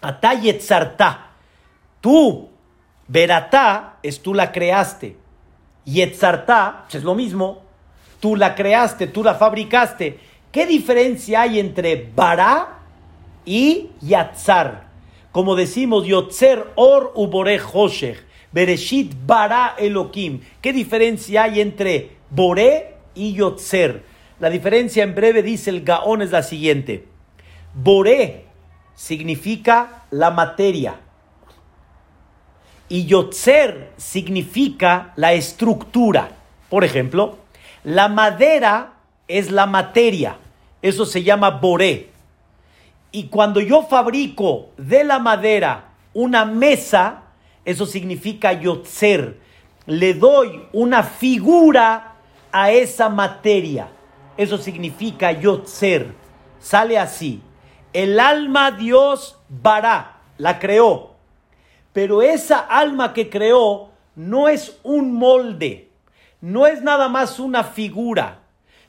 [0.00, 1.30] Atayetzartá.
[2.00, 2.50] Tú,
[3.08, 5.16] Beratá, es tú la creaste.
[5.84, 7.62] Yetzartá, es lo mismo,
[8.20, 10.18] tú la creaste, tú la fabricaste.
[10.50, 12.80] ¿Qué diferencia hay entre Bará
[13.44, 14.84] y Yatzar?
[15.32, 17.58] Como decimos, Yotzer Or Ubore
[18.54, 20.40] Bereshit Bara Elohim.
[20.62, 24.04] ¿Qué diferencia hay entre Boré y Yotzer?
[24.38, 27.08] La diferencia en breve dice el Gaón es la siguiente.
[27.74, 28.44] Boré
[28.94, 31.00] significa la materia
[32.88, 36.28] y Yotzer significa la estructura.
[36.70, 37.38] Por ejemplo,
[37.82, 38.92] la madera
[39.26, 40.36] es la materia.
[40.80, 42.10] Eso se llama Boré.
[43.10, 47.23] Y cuando yo fabrico de la madera una mesa,
[47.64, 49.38] eso significa yotzer.
[49.86, 52.14] Le doy una figura
[52.52, 53.88] a esa materia.
[54.36, 56.14] Eso significa yotzer.
[56.58, 57.42] Sale así.
[57.92, 61.14] El alma Dios vará, la creó.
[61.92, 65.90] Pero esa alma que creó no es un molde,
[66.40, 68.40] no es nada más una figura,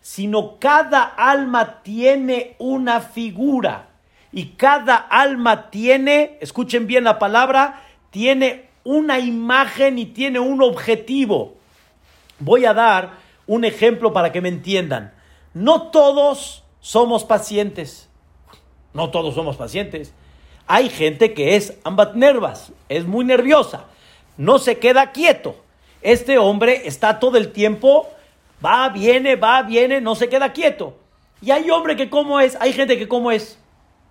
[0.01, 3.89] sino cada alma tiene una figura
[4.31, 7.83] y cada alma tiene, escuchen bien la palabra,
[8.15, 11.55] tiene una imagen y tiene un objetivo.
[12.39, 15.13] Voy a dar un ejemplo para que me entiendan.
[15.53, 18.07] No todos somos pacientes.
[18.93, 20.13] No todos somos pacientes.
[20.65, 23.83] Hay gente que es ambat nervas, es muy nerviosa.
[24.37, 25.57] no se queda quieto.
[26.01, 28.07] Este hombre está todo el tiempo,
[28.65, 30.97] va, viene, va, viene, no se queda quieto.
[31.41, 33.59] Y hay hombre que como es, hay gente que como es,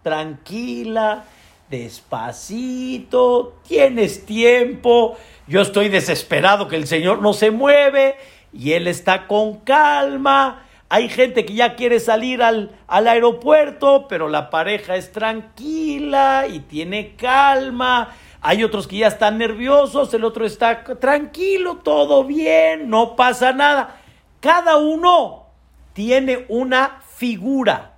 [0.02, 1.24] tranquila,
[1.70, 8.16] despacito, tienes tiempo, yo estoy desesperado que el Señor no se mueve
[8.52, 10.66] y Él está con calma.
[10.88, 16.60] Hay gente que ya quiere salir al, al aeropuerto, pero la pareja es tranquila y
[16.60, 18.14] tiene calma.
[18.40, 24.00] Hay otros que ya están nerviosos, el otro está tranquilo, todo bien, no pasa nada.
[24.40, 25.46] Cada uno
[25.94, 27.94] tiene una figura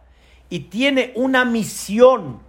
[0.49, 2.46] y tiene una misión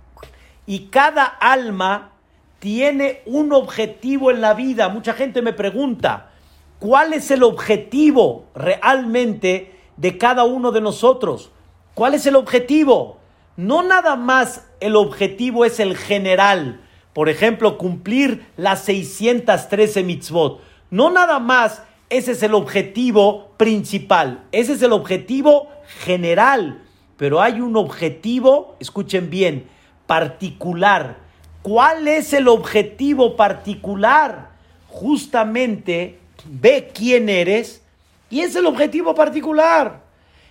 [0.67, 2.11] y cada alma
[2.59, 4.89] tiene un objetivo en la vida.
[4.89, 6.31] Mucha gente me pregunta,
[6.77, 11.51] ¿cuál es el objetivo realmente de cada uno de nosotros?
[11.93, 13.17] ¿Cuál es el objetivo?
[13.55, 16.81] No nada más el objetivo es el general,
[17.13, 20.61] por ejemplo, cumplir las 613 mitzvot.
[20.91, 25.69] No nada más ese es el objetivo principal, ese es el objetivo
[26.03, 26.83] general,
[27.17, 29.67] pero hay un objetivo, escuchen bien,
[30.07, 31.17] particular.
[31.61, 34.49] ¿Cuál es el objetivo particular?
[34.87, 37.83] Justamente ve quién eres
[38.29, 40.07] y es el objetivo particular.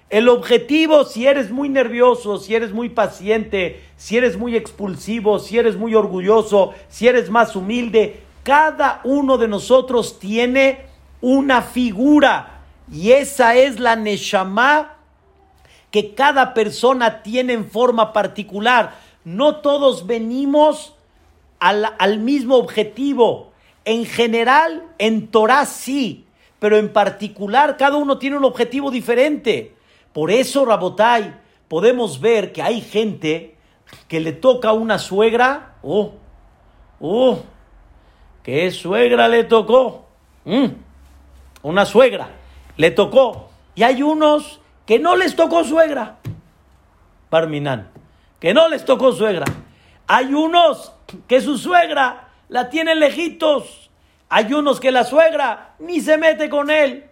[0.08, 5.58] El objetivo, si eres muy nervioso, si eres muy paciente, si eres muy expulsivo, si
[5.58, 10.86] eres muy orgulloso, si eres más humilde, cada uno de nosotros tiene
[11.20, 12.60] una figura
[12.92, 14.94] y esa es la Neshama
[15.90, 18.94] que cada persona tiene en forma particular.
[19.26, 20.94] No todos venimos
[21.58, 23.50] al, al mismo objetivo.
[23.84, 26.26] En general, en Torah sí,
[26.60, 29.74] pero en particular cada uno tiene un objetivo diferente.
[30.12, 31.34] Por eso, Rabotai,
[31.66, 33.56] podemos ver que hay gente
[34.06, 36.12] que le toca a una suegra, oh,
[37.00, 37.40] oh,
[38.44, 40.06] ¿qué suegra le tocó?
[40.44, 40.66] Mm,
[41.64, 42.28] una suegra
[42.76, 43.50] le tocó.
[43.74, 46.18] Y hay unos que no les tocó suegra.
[47.28, 47.90] Parminan,
[48.40, 49.46] que no les tocó suegra.
[50.06, 50.92] Hay unos
[51.26, 53.90] que su suegra la tienen lejitos.
[54.28, 57.04] Hay unos que la suegra ni se mete con él.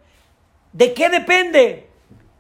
[0.73, 1.89] ¿De qué depende?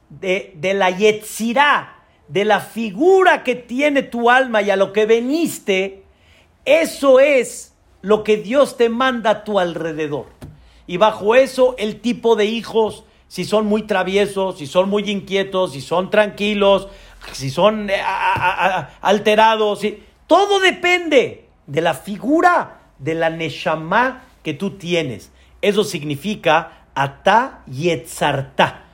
[0.08, 5.06] De, de la yetzirá, de la figura que tiene tu alma y a lo que
[5.06, 6.04] veniste.
[6.64, 10.26] Eso es lo que Dios te manda a tu alrededor.
[10.86, 15.72] Y bajo eso el tipo de hijos, si son muy traviesos, si son muy inquietos,
[15.72, 16.88] si son tranquilos,
[17.32, 18.02] si son eh,
[19.00, 19.80] alterados,
[20.26, 25.32] todo depende de la figura de la neshama que tú tienes.
[25.60, 28.84] Eso significa ata yetzarta.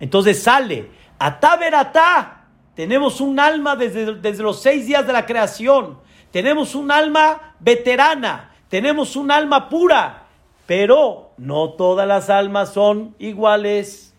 [0.00, 2.40] Entonces sale ata verata.
[2.74, 5.98] Tenemos un alma desde, desde los seis días de la creación.
[6.30, 8.52] Tenemos un alma veterana.
[8.68, 10.26] Tenemos un alma pura.
[10.66, 14.13] Pero no todas las almas son iguales.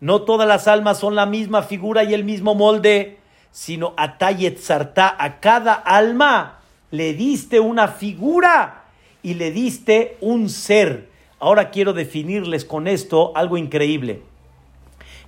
[0.00, 3.18] No todas las almas son la misma figura y el mismo molde,
[3.50, 4.18] sino a
[4.58, 6.58] Sarta, a cada alma
[6.90, 8.84] le diste una figura
[9.22, 11.10] y le diste un ser.
[11.38, 14.22] Ahora quiero definirles con esto algo increíble.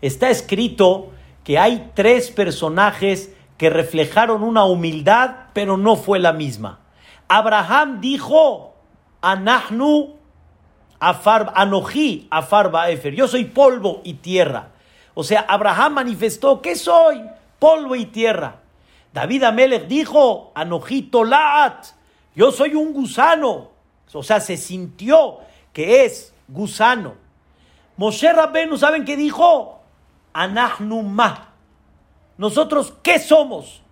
[0.03, 1.11] Está escrito
[1.45, 6.81] que hay tres personajes que reflejaron una humildad, pero no fue la misma.
[7.29, 8.75] Abraham dijo,
[9.21, 10.16] Anahnu
[10.99, 13.15] Afar, Anoji, Afar Baefer.
[13.15, 14.71] Yo soy polvo y tierra.
[15.15, 17.23] O sea, Abraham manifestó que soy
[17.59, 18.61] polvo y tierra.
[19.13, 21.87] David Amelech dijo, Anoji Tolat.
[22.35, 23.71] Yo soy un gusano.
[24.13, 25.39] O sea, se sintió
[25.73, 27.15] que es gusano.
[27.97, 29.81] Moshe Rabbenu, ¿saben qué dijo?
[30.33, 31.49] Anahnumah.
[32.39, 33.83] Nosotros, ¿qué somos?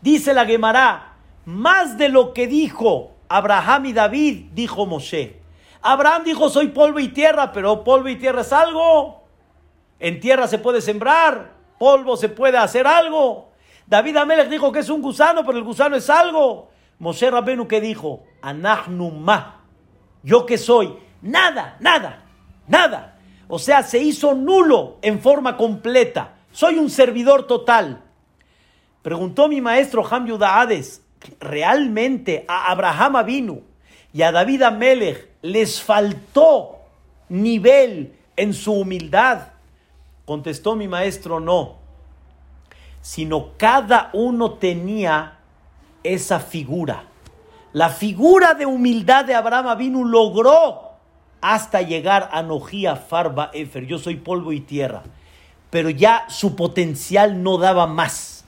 [0.00, 5.40] Dice la Gemara, más de lo que dijo Abraham y David, dijo Moshe.
[5.92, 9.24] Abraham dijo, soy polvo y tierra, pero polvo y tierra es algo.
[10.00, 13.52] En tierra se puede sembrar, polvo se puede hacer algo.
[13.86, 16.70] David Amelech dijo que es un gusano, pero el gusano es algo.
[16.98, 19.60] Moshe Rabenu que dijo, Anahnumah,
[20.24, 22.24] yo que soy, nada, nada,
[22.66, 23.18] nada.
[23.46, 26.34] O sea, se hizo nulo en forma completa.
[26.50, 28.02] Soy un servidor total.
[29.02, 31.06] Preguntó mi maestro Ham Yudaades,
[31.38, 33.60] ¿realmente a Abraham vino
[34.12, 36.78] y a David Amelech les faltó
[37.28, 39.48] nivel en su humildad?
[40.24, 41.76] Contestó mi maestro, no,
[43.00, 45.38] sino cada uno tenía
[46.02, 47.04] esa figura.
[47.72, 50.86] La figura de humildad de Abraham Avinu logró
[51.40, 53.86] hasta llegar a Nojía Farba Efer.
[53.86, 55.02] Yo soy polvo y tierra.
[55.70, 58.44] Pero ya su potencial no daba más.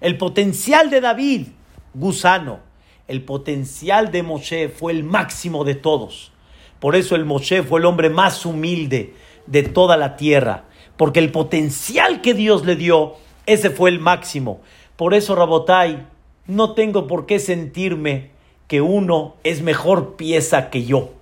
[0.00, 1.48] El potencial de David,
[1.92, 2.60] gusano.
[3.06, 6.32] El potencial de Moshe fue el máximo de todos.
[6.80, 9.14] Por eso el Moshe fue el hombre más humilde
[9.46, 10.64] de toda la tierra,
[10.96, 14.60] porque el potencial que Dios le dio, ese fue el máximo.
[14.96, 16.06] Por eso, Rabotai,
[16.46, 18.30] no tengo por qué sentirme
[18.68, 21.12] que uno es mejor pieza que yo,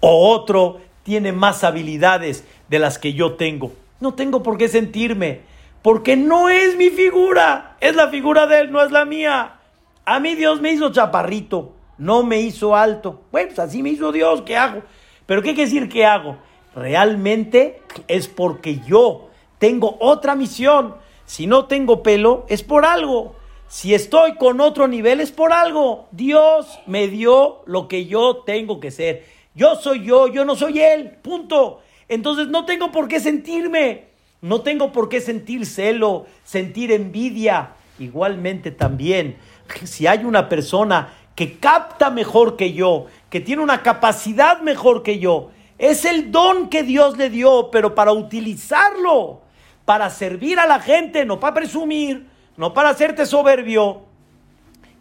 [0.00, 3.72] o otro tiene más habilidades de las que yo tengo.
[4.00, 5.42] No tengo por qué sentirme,
[5.82, 9.55] porque no es mi figura, es la figura de él, no es la mía.
[10.08, 13.24] A mí Dios me hizo chaparrito, no me hizo alto.
[13.32, 14.82] Bueno, pues así me hizo Dios, ¿qué hago?
[15.26, 16.36] Pero ¿qué quiere decir qué hago?
[16.76, 20.94] Realmente es porque yo tengo otra misión.
[21.24, 23.34] Si no tengo pelo, es por algo.
[23.66, 26.06] Si estoy con otro nivel, es por algo.
[26.12, 29.24] Dios me dio lo que yo tengo que ser.
[29.56, 31.18] Yo soy yo, yo no soy Él.
[31.20, 31.80] Punto.
[32.08, 34.04] Entonces no tengo por qué sentirme.
[34.40, 37.72] No tengo por qué sentir celo, sentir envidia.
[37.98, 39.36] Igualmente también
[39.84, 45.18] si hay una persona que capta mejor que yo, que tiene una capacidad mejor que
[45.18, 49.42] yo, es el don que Dios le dio, pero para utilizarlo,
[49.84, 52.26] para servir a la gente, no para presumir,
[52.56, 54.02] no para hacerte soberbio.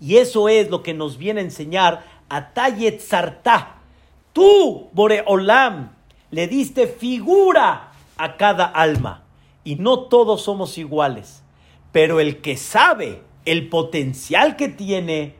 [0.02, 3.78] Y eso es lo que nos viene a enseñar a Tayet Sartá.
[4.34, 5.92] Tú, Boreolam,
[6.32, 9.24] le diste figura a cada alma.
[9.64, 11.45] Y no todos somos iguales.
[11.96, 15.36] Pero el que sabe el potencial que tiene,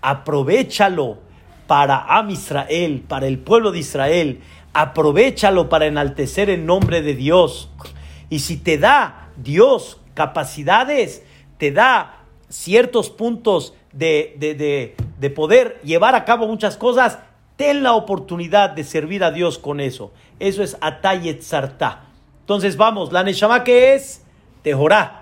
[0.00, 1.18] aprovechalo
[1.66, 4.40] para Am Israel, para el pueblo de Israel,
[4.72, 7.68] aprovechalo para enaltecer el nombre de Dios.
[8.30, 11.24] Y si te da Dios capacidades,
[11.58, 17.18] te da ciertos puntos de, de, de, poder llevar a cabo muchas cosas,
[17.56, 20.14] ten la oportunidad de servir a Dios con eso.
[20.40, 22.06] Eso es Atayet Sartá.
[22.40, 24.24] Entonces vamos, la Neshama que es
[24.62, 25.17] Tejorá,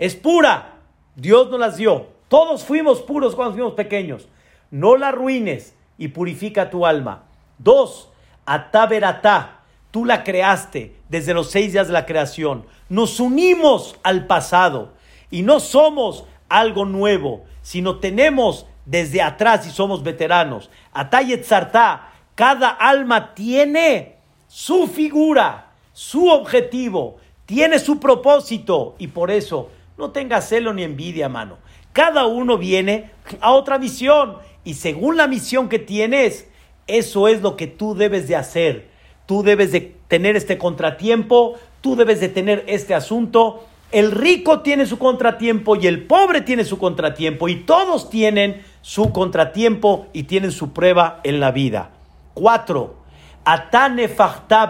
[0.00, 0.76] es pura,
[1.14, 2.06] Dios nos las dio.
[2.28, 4.28] Todos fuimos puros cuando fuimos pequeños.
[4.70, 7.24] No la arruines y purifica tu alma.
[7.58, 8.08] Dos,
[8.46, 9.58] ataberatá.
[9.90, 12.64] Tú la creaste desde los seis días de la creación.
[12.88, 14.94] Nos unimos al pasado
[15.30, 20.70] y no somos algo nuevo, sino tenemos desde atrás y somos veteranos.
[20.94, 24.16] Atayet Sartá, cada alma tiene
[24.48, 29.68] su figura, su objetivo, tiene su propósito y por eso
[30.00, 31.58] no tengas celo ni envidia, mano.
[31.92, 36.48] Cada uno viene a otra misión y según la misión que tienes,
[36.86, 38.90] eso es lo que tú debes de hacer.
[39.26, 43.66] Tú debes de tener este contratiempo, tú debes de tener este asunto.
[43.92, 49.12] El rico tiene su contratiempo y el pobre tiene su contratiempo y todos tienen su
[49.12, 51.90] contratiempo y tienen su prueba en la vida.
[52.34, 52.96] Cuatro,
[53.44, 54.08] Atane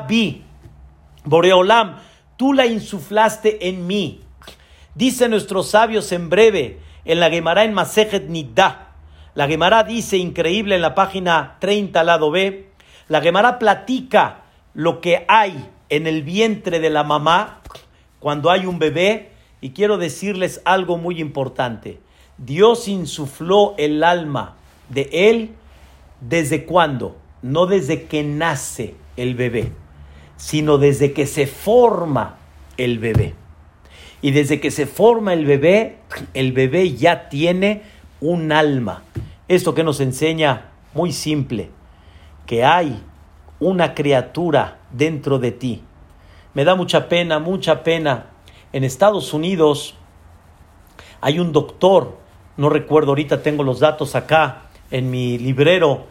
[0.08, 0.42] bi,
[1.24, 1.96] Boreolam,
[2.36, 4.20] tú la insuflaste en mí.
[4.94, 8.88] Dice nuestros sabios en breve, en la Gemara en Masejet Nidda.
[9.34, 12.68] La Gemara dice, increíble, en la página 30, lado B,
[13.08, 14.42] la Gemara platica
[14.74, 17.60] lo que hay en el vientre de la mamá
[18.18, 19.30] cuando hay un bebé.
[19.60, 22.00] Y quiero decirles algo muy importante.
[22.38, 24.56] Dios insufló el alma
[24.88, 25.50] de él
[26.20, 27.16] desde cuándo?
[27.42, 29.72] No desde que nace el bebé,
[30.36, 32.36] sino desde que se forma
[32.76, 33.34] el bebé.
[34.22, 35.98] Y desde que se forma el bebé,
[36.34, 37.82] el bebé ya tiene
[38.20, 39.02] un alma.
[39.48, 41.70] Esto que nos enseña muy simple,
[42.46, 43.02] que hay
[43.58, 45.82] una criatura dentro de ti.
[46.54, 48.26] Me da mucha pena, mucha pena.
[48.72, 49.94] En Estados Unidos
[51.20, 52.18] hay un doctor,
[52.56, 56.06] no recuerdo ahorita, tengo los datos acá en mi librero.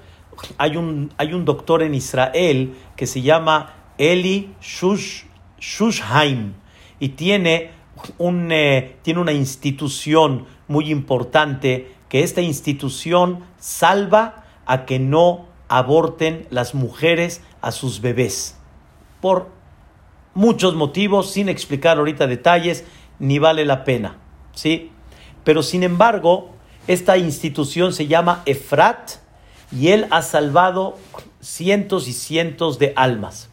[0.57, 5.23] Hay un, hay un doctor en Israel que se llama Eli Shush,
[5.59, 6.53] Shushheim
[6.99, 7.71] y tiene
[8.51, 16.73] eh, tiene una institución muy importante, que esta institución salva a que no aborten las
[16.73, 18.57] mujeres a sus bebés.
[19.21, 19.49] Por
[20.33, 22.85] muchos motivos, sin explicar ahorita detalles,
[23.19, 24.17] ni vale la pena.
[24.53, 24.91] ¿sí?
[25.43, 26.51] Pero sin embargo,
[26.87, 29.11] esta institución se llama Efrat
[29.71, 30.97] y él ha salvado
[31.41, 33.49] cientos y cientos de almas.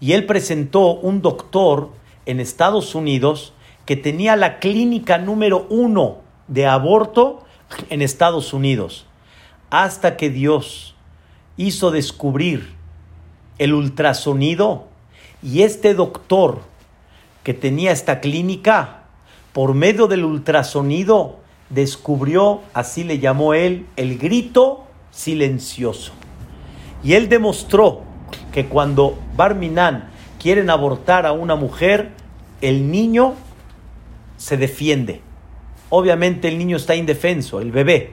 [0.00, 1.90] Y él presentó un doctor
[2.26, 3.53] en Estados Unidos
[3.86, 6.18] que tenía la clínica número uno
[6.48, 7.44] de aborto
[7.90, 9.06] en Estados Unidos,
[9.70, 10.94] hasta que Dios
[11.56, 12.74] hizo descubrir
[13.58, 14.86] el ultrasonido
[15.42, 16.62] y este doctor
[17.42, 19.02] que tenía esta clínica,
[19.52, 21.36] por medio del ultrasonido,
[21.68, 26.12] descubrió, así le llamó él, el grito silencioso.
[27.02, 28.02] Y él demostró
[28.52, 30.08] que cuando Barminan
[30.40, 32.12] quieren abortar a una mujer,
[32.62, 33.34] el niño
[34.44, 35.22] se defiende.
[35.88, 38.10] Obviamente el niño está indefenso, el bebé,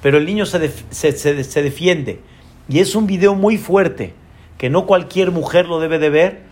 [0.00, 2.22] pero el niño se, se, defiende.
[2.70, 4.14] Y es un video muy fuerte,
[4.56, 6.42] que no cualquier mujer lo debe de ver.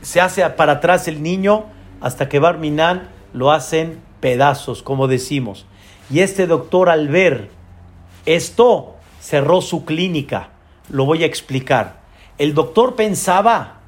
[0.00, 1.64] Se hace para atrás el niño
[2.00, 5.66] hasta que Barminan lo hacen pedazos, como decimos.
[6.08, 7.48] Y este doctor al ver
[8.26, 10.50] esto cerró su clínica.
[10.88, 12.02] Lo voy a explicar.
[12.38, 13.80] El doctor pensaba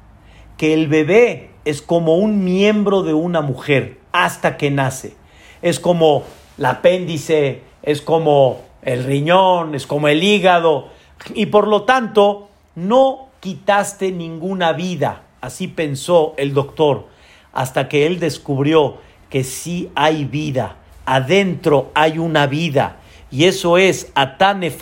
[0.57, 5.15] que el bebé es como un miembro de una mujer hasta que nace.
[5.61, 6.23] Es como
[6.57, 10.89] el apéndice, es como el riñón, es como el hígado.
[11.33, 15.23] Y por lo tanto, no quitaste ninguna vida.
[15.41, 17.07] Así pensó el doctor,
[17.51, 18.97] hasta que él descubrió
[19.29, 20.77] que sí hay vida.
[21.05, 22.97] Adentro hay una vida.
[23.31, 24.73] Y eso es Atane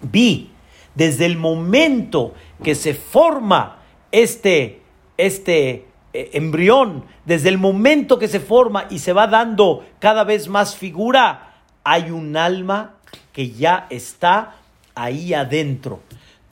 [0.00, 0.50] Bi.
[0.94, 3.78] Desde el momento que se forma
[4.10, 4.80] este,
[5.16, 10.76] este embrión, desde el momento que se forma y se va dando cada vez más
[10.76, 11.54] figura,
[11.84, 12.94] hay un alma
[13.32, 14.56] que ya está
[14.94, 16.00] ahí adentro.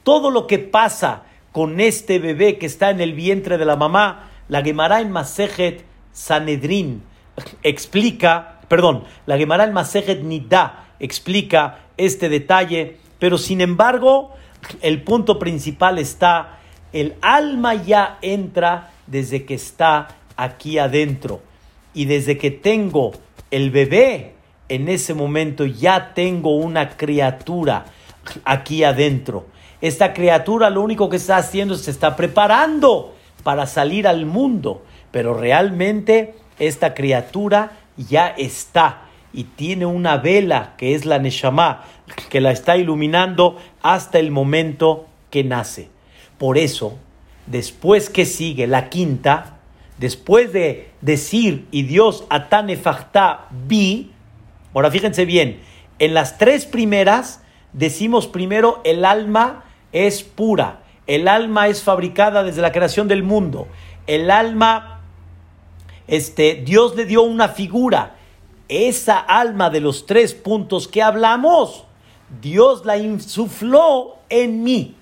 [0.03, 4.31] Todo lo que pasa con este bebé que está en el vientre de la mamá,
[4.49, 7.03] la Gemara en Masejet Sanedrin
[7.63, 14.35] explica, perdón, la Gemara en Masejet Nidá explica este detalle, pero sin embargo,
[14.81, 16.59] el punto principal está
[16.93, 21.41] el alma ya entra desde que está aquí adentro.
[21.95, 23.13] Y desde que tengo
[23.51, 24.35] el bebé,
[24.69, 27.87] en ese momento ya tengo una criatura
[28.45, 29.47] aquí adentro.
[29.81, 34.85] Esta criatura lo único que está haciendo es se está preparando para salir al mundo,
[35.11, 39.03] pero realmente esta criatura ya está
[39.33, 41.85] y tiene una vela que es la Neshama
[42.31, 45.91] que la está iluminando hasta el momento que nace.
[46.39, 46.99] Por eso,
[47.51, 49.59] después que sigue la quinta,
[49.99, 52.79] después de decir y Dios atane
[53.67, 54.13] bi,
[54.75, 55.61] ahora fíjense bien,
[55.99, 57.43] en las tres primeras
[57.73, 63.67] decimos primero el alma es pura, el alma es fabricada desde la creación del mundo,
[64.07, 65.01] el alma,
[66.07, 68.17] este, Dios le dio una figura,
[68.69, 71.85] esa alma de los tres puntos que hablamos,
[72.43, 74.98] Dios la insufló en mí.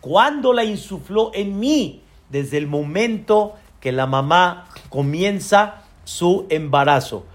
[0.00, 2.02] ¿Cuándo la insufló en mí?
[2.28, 7.26] Desde el momento que la mamá comienza su embarazo.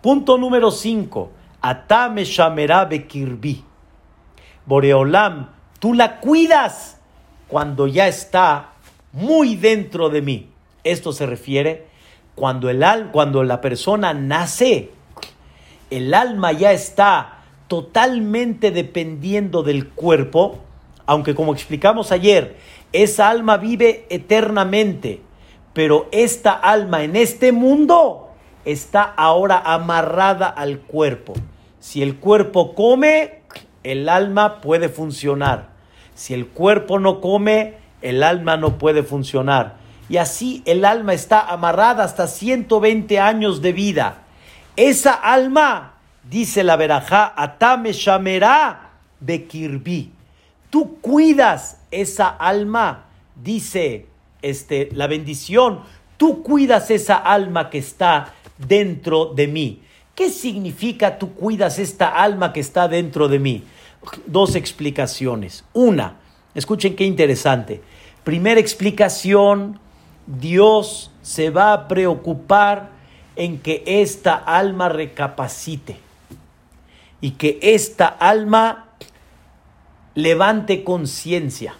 [0.00, 1.30] Punto número 5.
[1.60, 3.64] Atame Shamera Bekirbi.
[4.66, 6.98] Boreolam, tú la cuidas
[7.48, 8.72] cuando ya está
[9.12, 10.50] muy dentro de mí.
[10.84, 11.86] Esto se refiere
[12.34, 14.90] cuando, el cuando la persona nace,
[15.90, 20.58] el alma ya está totalmente dependiendo del cuerpo
[21.06, 22.56] aunque como explicamos ayer,
[22.92, 25.22] esa alma vive eternamente,
[25.72, 28.30] pero esta alma en este mundo
[28.64, 31.34] está ahora amarrada al cuerpo.
[31.80, 33.42] Si el cuerpo come,
[33.82, 35.70] el alma puede funcionar.
[36.14, 39.76] Si el cuerpo no come, el alma no puede funcionar.
[40.08, 44.18] Y así el alma está amarrada hasta 120 años de vida.
[44.76, 45.94] Esa alma,
[46.28, 48.90] dice la verajá, atame shamerá
[49.20, 50.12] bekirbi
[50.72, 53.04] tú cuidas esa alma,
[53.36, 54.06] dice
[54.40, 55.80] este, la bendición,
[56.16, 59.82] tú cuidas esa alma que está dentro de mí.
[60.14, 63.64] ¿Qué significa tú cuidas esta alma que está dentro de mí?
[64.24, 65.62] Dos explicaciones.
[65.74, 66.16] Una,
[66.54, 67.82] escuchen qué interesante.
[68.24, 69.78] Primera explicación,
[70.26, 72.92] Dios se va a preocupar
[73.36, 75.98] en que esta alma recapacite
[77.20, 78.91] y que esta alma
[80.14, 81.74] levante conciencia.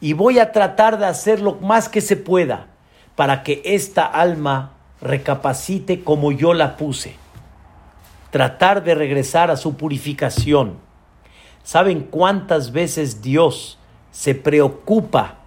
[0.00, 2.68] Y voy a tratar de hacer lo más que se pueda
[3.16, 7.16] para que esta alma recapacite como yo la puse.
[8.30, 10.76] Tratar de regresar a su purificación.
[11.62, 13.78] ¿Saben cuántas veces Dios
[14.10, 15.38] se preocupa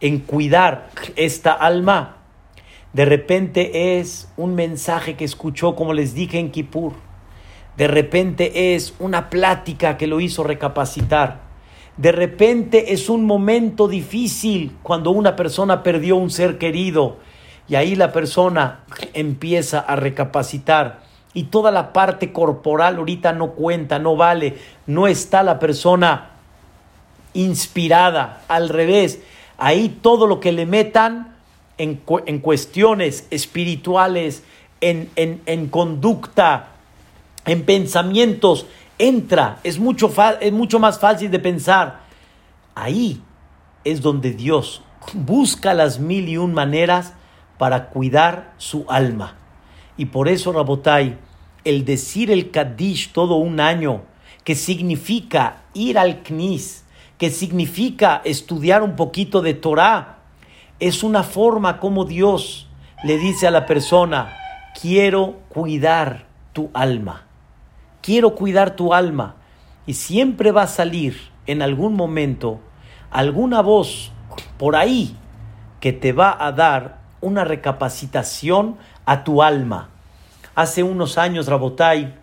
[0.00, 2.16] en cuidar esta alma?
[2.92, 7.09] De repente es un mensaje que escuchó, como les dije en Kippur
[7.80, 11.40] de repente es una plática que lo hizo recapacitar.
[11.96, 17.16] De repente es un momento difícil cuando una persona perdió un ser querido.
[17.68, 18.80] Y ahí la persona
[19.14, 21.00] empieza a recapacitar.
[21.32, 26.32] Y toda la parte corporal ahorita no cuenta, no vale, no está la persona
[27.32, 29.22] inspirada, al revés,
[29.56, 31.34] ahí todo lo que le metan
[31.78, 31.96] en,
[32.40, 34.44] cuestiones espirituales,
[34.82, 36.69] en, en conducta,
[37.50, 42.02] en pensamientos, entra, es mucho, es mucho más fácil de pensar.
[42.76, 43.20] Ahí
[43.82, 44.82] es donde Dios
[45.14, 47.14] busca las mil y un maneras
[47.58, 49.36] para cuidar su alma.
[49.96, 51.18] Y por eso, Rabotai,
[51.64, 54.02] el decir el Kaddish todo un año,
[54.44, 56.84] que significa ir al Knis,
[57.18, 60.18] que significa estudiar un poquito de Torah,
[60.78, 62.68] es una forma como Dios
[63.02, 64.36] le dice a la persona,
[64.80, 67.26] quiero cuidar tu alma,
[68.02, 69.36] quiero cuidar tu alma.
[69.86, 72.60] Y siempre va a salir en algún momento
[73.10, 74.12] alguna voz
[74.58, 75.16] por ahí
[75.80, 79.90] que te va a dar una recapacitación a tu alma.
[80.54, 82.14] Hace unos años, Rabotai,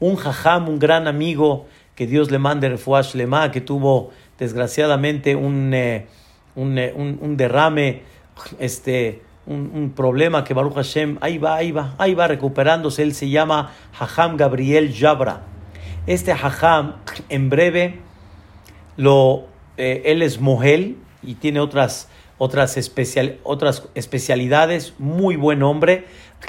[0.00, 5.74] un jajam, un gran amigo, que Dios le mande refuash lema, que tuvo desgraciadamente un,
[5.74, 6.06] eh,
[6.56, 8.02] eh, un, un, derrame,
[8.58, 13.02] este, un, problema que Baruch Hashem, ahí va, ahí va, ahí va recuperándose.
[13.02, 15.42] Él se llama Jajam Gabriel Jabra.
[16.06, 16.96] Este Jajam,
[17.28, 18.00] en breve,
[18.96, 19.46] lo,
[19.76, 26.06] eh, él es Mohel y tiene otras, otras, especial, otras especialidades, muy buen hombre,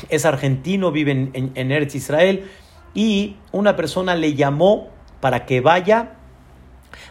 [0.10, 2.50] es argentino, vive en, en, en Eretz Israel
[2.93, 4.89] y una persona le llamó
[5.22, 6.16] para que vaya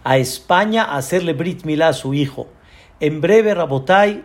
[0.05, 2.49] a España a hacerle Brit Milá a su hijo.
[3.01, 4.25] En breve, Rabotai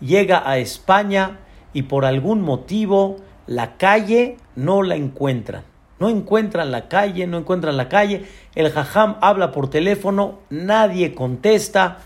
[0.00, 1.38] llega a España
[1.72, 5.64] y por algún motivo la calle no la encuentran.
[5.98, 8.24] No encuentran la calle, no encuentran la calle.
[8.54, 11.98] El jajam habla por teléfono, nadie contesta.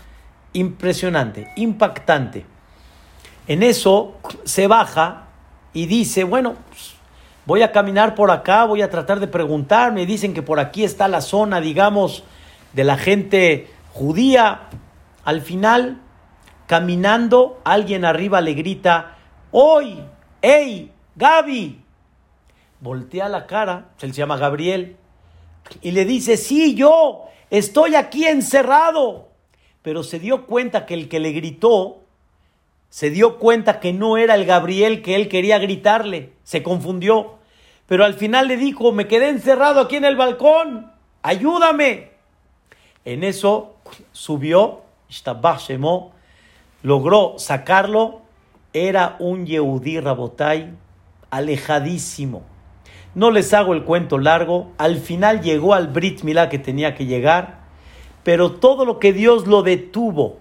[0.53, 2.45] Impresionante, impactante.
[3.47, 4.15] En eso
[4.45, 5.27] se baja
[5.73, 6.55] y dice, bueno,
[7.45, 10.83] voy a caminar por acá, voy a tratar de preguntar, me dicen que por aquí
[10.83, 12.23] está la zona, digamos,
[12.73, 14.61] de la gente judía.
[15.25, 15.99] Al final,
[16.67, 19.17] caminando, alguien arriba le grita,
[19.51, 19.99] ¡Hoy!
[20.41, 20.91] ¡Ey!
[21.15, 21.81] ¡Gaby!
[22.79, 24.97] Voltea la cara, se llama Gabriel,
[25.81, 29.29] y le dice, sí, yo estoy aquí encerrado.
[29.81, 32.01] Pero se dio cuenta que el que le gritó,
[32.89, 37.39] se dio cuenta que no era el Gabriel que él quería gritarle, se confundió.
[37.85, 40.91] Pero al final le dijo, me quedé encerrado aquí en el balcón,
[41.21, 42.11] ayúdame.
[43.05, 43.75] En eso
[44.11, 44.81] subió,
[46.83, 48.21] logró sacarlo,
[48.73, 50.73] era un Yehudí Rabotai
[51.31, 52.43] alejadísimo.
[53.15, 57.05] No les hago el cuento largo, al final llegó al Brit Milá que tenía que
[57.05, 57.61] llegar,
[58.23, 60.37] pero todo lo que Dios lo detuvo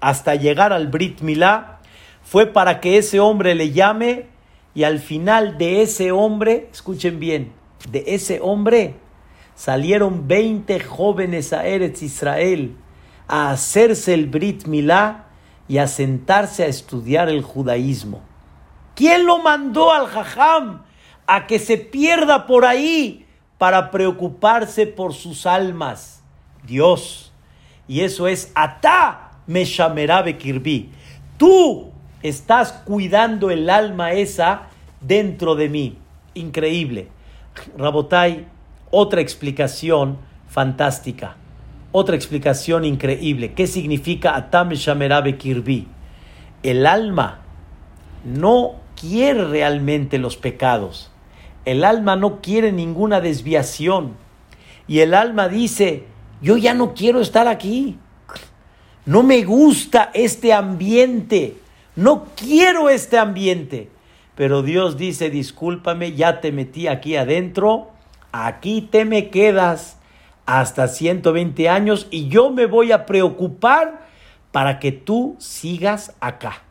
[0.00, 1.80] hasta llegar al Brit Milá
[2.22, 4.26] fue para que ese hombre le llame
[4.74, 7.52] y al final de ese hombre, escuchen bien,
[7.90, 8.94] de ese hombre
[9.54, 12.76] salieron 20 jóvenes a Eretz Israel
[13.26, 15.26] a hacerse el Brit Milá
[15.70, 18.22] y a sentarse a estudiar el judaísmo.
[18.96, 20.82] ¿Quién lo mandó al Jajam
[21.28, 23.24] a que se pierda por ahí
[23.56, 26.24] para preocuparse por sus almas?
[26.66, 27.32] Dios.
[27.86, 30.90] Y eso es Atá Meshamerabe Kirbi.
[31.38, 34.62] Tú estás cuidando el alma esa
[35.00, 35.98] dentro de mí.
[36.34, 37.10] Increíble.
[37.78, 38.48] Rabotai,
[38.90, 40.18] otra explicación
[40.48, 41.36] fantástica.
[41.92, 43.52] Otra explicación increíble.
[43.52, 45.88] ¿Qué significa Atam Shamerabe Kirbi?
[46.62, 47.40] El alma
[48.24, 51.10] no quiere realmente los pecados.
[51.64, 54.14] El alma no quiere ninguna desviación.
[54.86, 56.04] Y el alma dice,
[56.42, 57.98] yo ya no quiero estar aquí.
[59.04, 61.56] No me gusta este ambiente.
[61.96, 63.90] No quiero este ambiente.
[64.36, 67.90] Pero Dios dice, discúlpame, ya te metí aquí adentro,
[68.32, 69.99] aquí te me quedas
[70.58, 74.08] hasta 120 años y yo me voy a preocupar
[74.50, 76.62] para que tú sigas acá.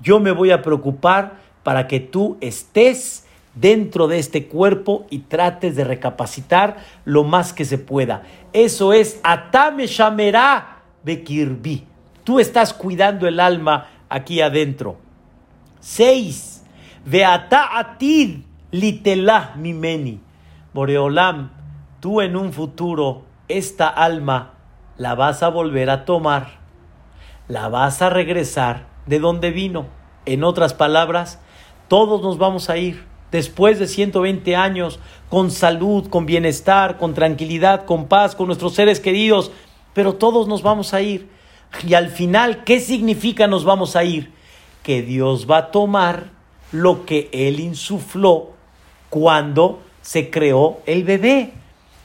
[0.00, 5.76] Yo me voy a preocupar para que tú estés dentro de este cuerpo y trates
[5.76, 8.24] de recapacitar lo más que se pueda.
[8.52, 11.84] Eso es Atame Shamerá Bekirbi.
[12.24, 14.98] Tú estás cuidando el alma aquí adentro.
[15.78, 16.64] Seis.
[17.04, 18.40] Veata atid
[18.72, 20.18] litelah mimeni.
[20.74, 21.59] Boreolam,
[22.00, 24.54] tú en un futuro, esta alma
[24.96, 26.58] la vas a volver a tomar.
[27.48, 29.86] La vas a regresar de donde vino.
[30.26, 31.40] En otras palabras,
[31.88, 37.84] todos nos vamos a ir después de 120 años con salud, con bienestar, con tranquilidad,
[37.84, 39.52] con paz, con nuestros seres queridos,
[39.94, 41.28] pero todos nos vamos a ir.
[41.86, 44.32] Y al final, ¿qué significa nos vamos a ir?
[44.82, 46.30] Que Dios va a tomar
[46.72, 48.50] lo que Él insufló
[49.08, 51.52] cuando se creó el bebé.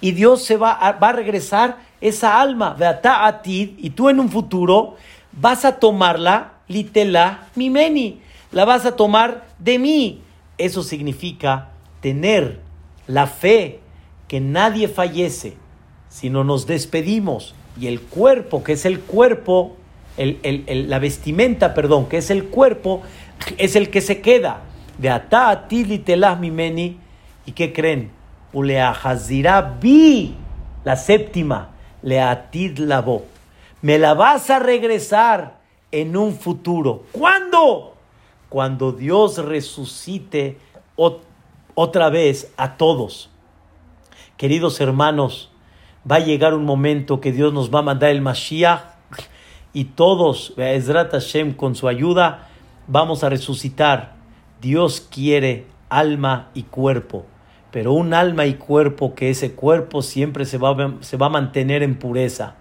[0.02, 4.96] Y Dios se va a, regresar esa alma, a ti, y tú en un futuro
[5.32, 8.20] vas a tomarla, litela, mimeni,
[8.52, 10.22] la vas a tomar de mí.
[10.58, 11.70] Eso significa
[12.02, 12.60] tener
[13.08, 13.80] la fe
[14.28, 15.56] que nadie fallece,
[16.10, 19.76] sino nos despedimos y el cuerpo, que es el cuerpo,
[20.18, 23.02] la vestimenta, perdón, que es el cuerpo,
[23.58, 24.62] es el que se queda.
[24.98, 25.84] De atá a ti
[26.40, 26.98] mi meni.
[27.46, 28.12] ¿Y qué creen?
[28.56, 30.34] Uleahazirá bi,
[30.84, 31.70] la séptima,
[32.02, 33.26] leatid labo.
[33.82, 35.60] Me la vas a regresar
[35.92, 37.04] en un futuro.
[37.12, 37.96] ¿Cuándo?
[38.50, 40.58] Cuando Dios resucite
[41.76, 43.30] otra vez a todos.
[44.38, 45.52] Queridos hermanos,
[46.10, 48.82] va a llegar un momento que Dios nos va a mandar el Mashiach
[49.74, 52.48] y todos, Ezrat Hashem, con su ayuda,
[52.88, 54.16] vamos a resucitar.
[54.62, 57.26] Dios quiere alma y cuerpo,
[57.76, 61.84] pero un alma y cuerpo que ese cuerpo siempre se va, se va a mantener
[61.84, 62.56] en pureza.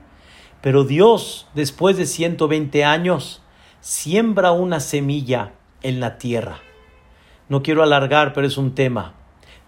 [0.61, 3.41] Pero Dios, después de 120 años,
[3.79, 5.53] siembra una semilla
[5.85, 6.59] en la tierra.
[7.49, 9.15] No quiero alargar, pero es un tema.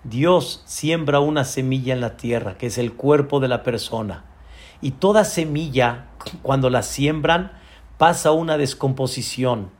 [0.02, 4.24] Dios siembra una semilla en la tierra, que es el cuerpo de la persona.
[4.80, 6.06] Y toda semilla,
[6.42, 7.52] cuando la siembran,
[7.98, 9.70] pasa una descomposición.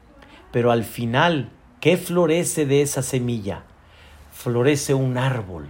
[0.53, 1.51] Pero al final,
[1.81, 3.64] ¿qué florece de esa semilla?
[4.37, 5.66] Florece un árbol,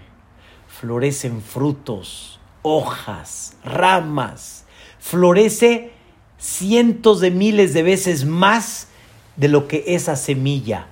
[0.66, 4.66] florecen frutos, hojas, ramas,
[4.98, 5.92] florece
[6.36, 8.88] cientos de miles de veces más
[9.36, 10.88] de lo que esa semilla.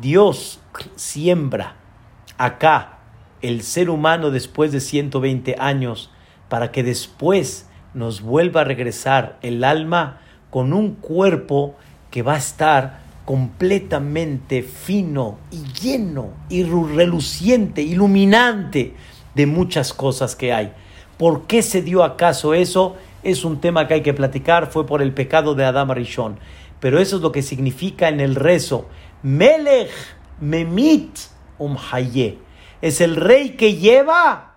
[0.00, 0.60] Dios
[0.96, 1.76] siembra
[2.36, 2.98] acá
[3.42, 6.10] el ser humano después de 120 años
[6.48, 11.76] para que después nos vuelva a regresar el alma con un cuerpo
[12.10, 18.94] que va a estar completamente fino y lleno y reluciente, iluminante
[19.34, 20.72] de muchas cosas que hay.
[21.16, 22.96] ¿Por qué se dio acaso eso?
[23.22, 26.38] Es un tema que hay que platicar, fue por el pecado de Adam Rishon.
[26.80, 28.88] Pero eso es lo que significa en el rezo.
[29.22, 29.90] Melech
[30.40, 31.18] memit
[31.58, 32.38] umhaye
[32.84, 34.56] es el rey que lleva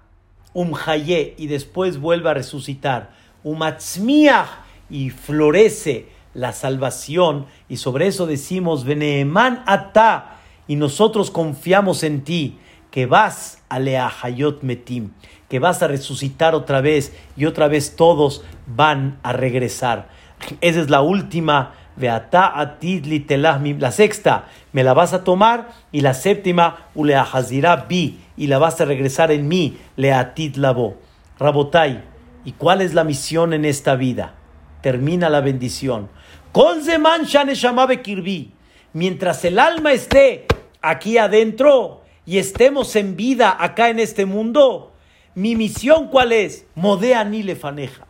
[0.53, 3.11] un hayé y después vuelve a resucitar.
[3.41, 4.49] Umatzmiach
[4.89, 7.47] y florece la salvación.
[7.67, 10.37] Y sobre eso decimos, Beneeman ata.
[10.67, 12.59] Y nosotros confiamos en ti,
[12.91, 15.11] que vas a Leahayot Metim,
[15.49, 20.09] que vas a resucitar otra vez y otra vez todos van a regresar.
[20.61, 27.87] Esa es la última la sexta, me la vas a tomar, y la séptima, uleahazirá
[27.89, 30.97] bi, y la vas a regresar en mí, leatit labo.
[31.39, 32.03] Rabotai,
[32.45, 34.35] ¿y cuál es la misión en esta vida?
[34.81, 36.09] Termina la bendición.
[38.93, 40.45] Mientras el alma esté
[40.81, 44.91] aquí adentro y estemos en vida acá en este mundo,
[45.35, 46.65] mi misión cuál es?
[46.75, 48.07] Modea ni lefaneja.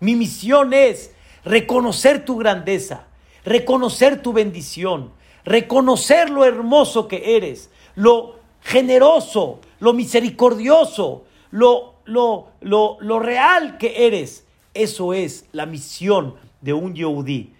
[0.00, 1.12] Mi misión es
[1.44, 3.06] reconocer tu grandeza
[3.44, 5.12] reconocer tu bendición,
[5.44, 14.06] reconocer lo hermoso que eres, lo generoso, lo misericordioso, lo, lo, lo, lo real que
[14.06, 14.46] eres.
[14.74, 17.52] Eso es la misión de un Yehudí.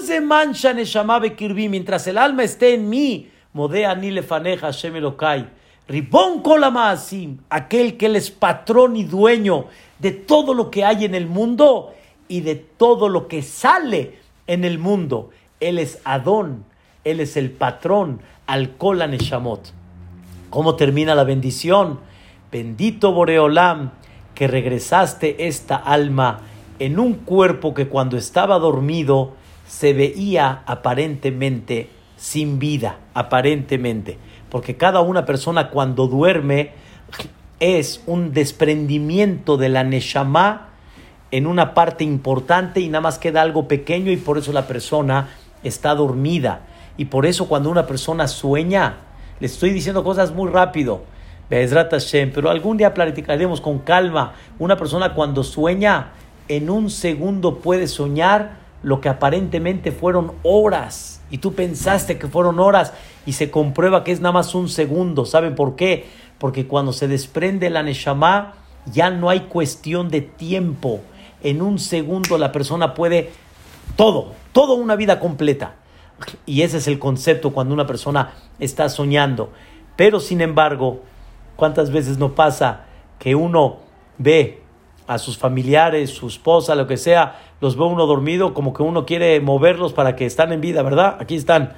[0.00, 0.72] Se mancha
[1.36, 5.48] kirbi, mientras el alma esté en mí, modea ni lefaneja Hashem Elokai.
[5.88, 6.42] Ribón
[6.72, 9.66] maasim, aquel que él es patrón y dueño
[9.98, 11.94] de todo lo que hay en el mundo
[12.28, 15.30] y de todo lo que sale en el mundo.
[15.58, 16.64] Él es Adón,
[17.02, 19.72] Él es el patrón, al Neshamot.
[20.50, 21.98] ¿Cómo termina la bendición?
[22.52, 23.90] Bendito Boreolam,
[24.34, 26.40] que regresaste esta alma
[26.78, 29.34] en un cuerpo que cuando estaba dormido
[29.66, 34.18] se veía aparentemente sin vida, aparentemente.
[34.50, 36.70] Porque cada una persona cuando duerme
[37.60, 40.68] es un desprendimiento de la Neshama
[41.30, 45.28] en una parte importante y nada más queda algo pequeño y por eso la persona
[45.62, 46.60] está dormida.
[46.96, 48.98] Y por eso cuando una persona sueña,
[49.40, 51.02] le estoy diciendo cosas muy rápido,
[51.48, 54.34] pero algún día platicaremos con calma.
[54.58, 56.12] Una persona cuando sueña,
[56.48, 61.20] en un segundo puede soñar lo que aparentemente fueron horas.
[61.28, 62.92] Y tú pensaste que fueron horas
[63.26, 65.26] y se comprueba que es nada más un segundo.
[65.26, 66.06] ¿Saben por qué?
[66.38, 68.54] Porque cuando se desprende la Neshama,
[68.92, 71.00] ya no hay cuestión de tiempo
[71.42, 73.32] en un segundo la persona puede
[73.96, 75.74] todo, toda una vida completa.
[76.46, 79.50] Y ese es el concepto cuando una persona está soñando.
[79.96, 81.02] Pero sin embargo,
[81.56, 82.84] ¿cuántas veces no pasa
[83.18, 83.78] que uno
[84.16, 84.62] ve
[85.06, 89.06] a sus familiares, su esposa, lo que sea, los ve uno dormido, como que uno
[89.06, 91.16] quiere moverlos para que están en vida, ¿verdad?
[91.20, 91.74] Aquí están,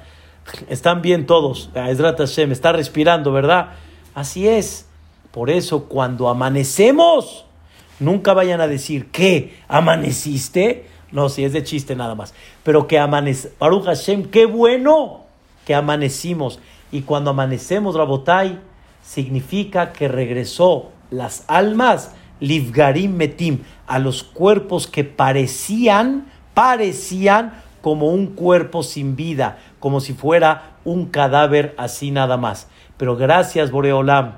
[0.69, 1.69] están bien todos.
[1.75, 3.73] Ezrat Hashem está respirando, ¿verdad?
[4.15, 4.87] Así es.
[5.31, 7.45] Por eso cuando amanecemos,
[7.99, 10.87] Nunca vayan a decir que amaneciste.
[11.11, 12.33] No, si es de chiste nada más.
[12.63, 13.51] Pero que amanece.
[13.59, 15.25] Baruch Hashem, qué bueno
[15.65, 16.59] que amanecimos.
[16.91, 18.59] Y cuando amanecemos, Rabotai,
[19.03, 28.27] significa que regresó las almas, Livgarim Metim, a los cuerpos que parecían, parecían como un
[28.27, 32.67] cuerpo sin vida, como si fuera un cadáver así nada más.
[32.97, 34.33] Pero gracias, Boreolam,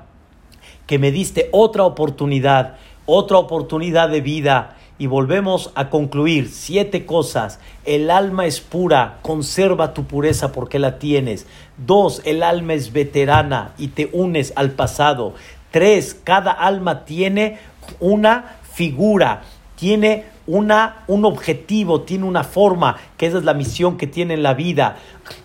[0.86, 2.76] que me diste otra oportunidad,
[3.06, 4.76] otra oportunidad de vida.
[4.98, 7.58] Y volvemos a concluir siete cosas.
[7.84, 11.46] El alma es pura, conserva tu pureza porque la tienes.
[11.76, 15.34] Dos, el alma es veterana y te unes al pasado.
[15.72, 17.58] Tres, cada alma tiene
[18.00, 19.42] una figura,
[19.76, 24.42] tiene una, un objetivo, tiene una forma, que esa es la misión que tiene en
[24.42, 24.96] la vida.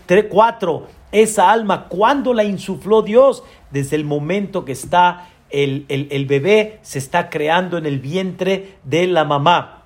[0.05, 3.43] Tres, cuatro, esa alma, ¿cuándo la insufló Dios?
[3.71, 9.07] Desde el momento que está el, el, bebé, se está creando en el vientre de
[9.07, 9.83] la mamá.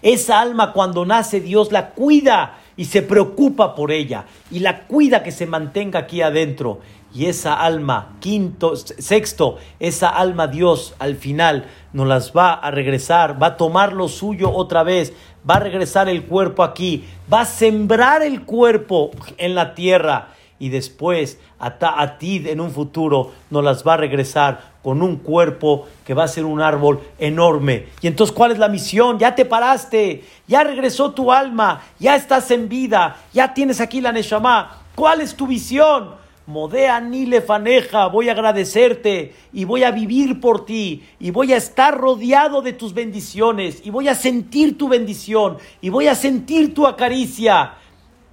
[0.00, 5.22] Esa alma cuando nace Dios la cuida y se preocupa por ella y la cuida
[5.22, 6.80] que se mantenga aquí adentro.
[7.14, 13.42] Y esa alma, quinto, sexto, esa alma Dios al final nos las va a regresar,
[13.42, 15.12] va a tomar lo suyo otra vez,
[15.48, 20.70] va a regresar el cuerpo aquí, va a sembrar el cuerpo en la tierra y
[20.70, 25.86] después a, a ti en un futuro nos las va a regresar con un cuerpo
[26.04, 27.86] que va a ser un árbol enorme.
[28.00, 29.18] Y entonces, ¿cuál es la misión?
[29.18, 34.12] Ya te paraste, ya regresó tu alma, ya estás en vida, ya tienes aquí la
[34.12, 34.82] Neshama.
[34.94, 36.22] ¿Cuál es tu visión?
[36.46, 41.56] Modea ni lefaneja, voy a agradecerte y voy a vivir por ti y voy a
[41.56, 46.74] estar rodeado de tus bendiciones y voy a sentir tu bendición y voy a sentir
[46.74, 47.74] tu acaricia.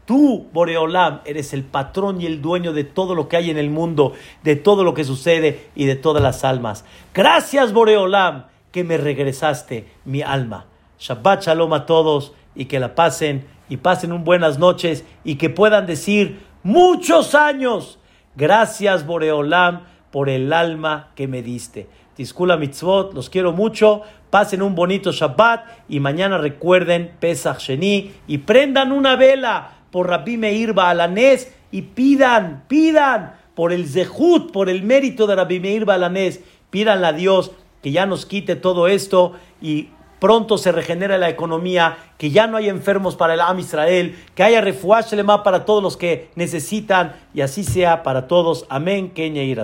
[0.09, 3.69] Tú, Boreolam, eres el patrón y el dueño de todo lo que hay en el
[3.69, 6.83] mundo, de todo lo que sucede y de todas las almas.
[7.13, 10.65] Gracias, Boreolam, que me regresaste mi alma.
[10.97, 15.51] Shabbat Shalom a todos y que la pasen y pasen un buenas noches y que
[15.51, 17.99] puedan decir muchos años
[18.35, 19.81] Gracias, Boreolam,
[20.11, 21.87] por el alma que me diste.
[22.15, 24.01] Tiskula mitzvot, los quiero mucho.
[24.29, 30.37] Pasen un bonito Shabbat y mañana recuerden Pesach Sheni y prendan una vela por Rabbi
[30.37, 36.41] Meir Baalanés y pidan, pidan por el Zehut, por el mérito de Rabbi Meir Baalanés.
[36.69, 41.97] Pídanle a Dios que ya nos quite todo esto y pronto se regenera la economía,
[42.17, 45.97] que ya no hay enfermos para el Am Israel, que haya refuash para todos los
[45.97, 48.65] que necesitan y así sea para todos.
[48.69, 49.11] Amén.
[49.11, 49.55] Kenya y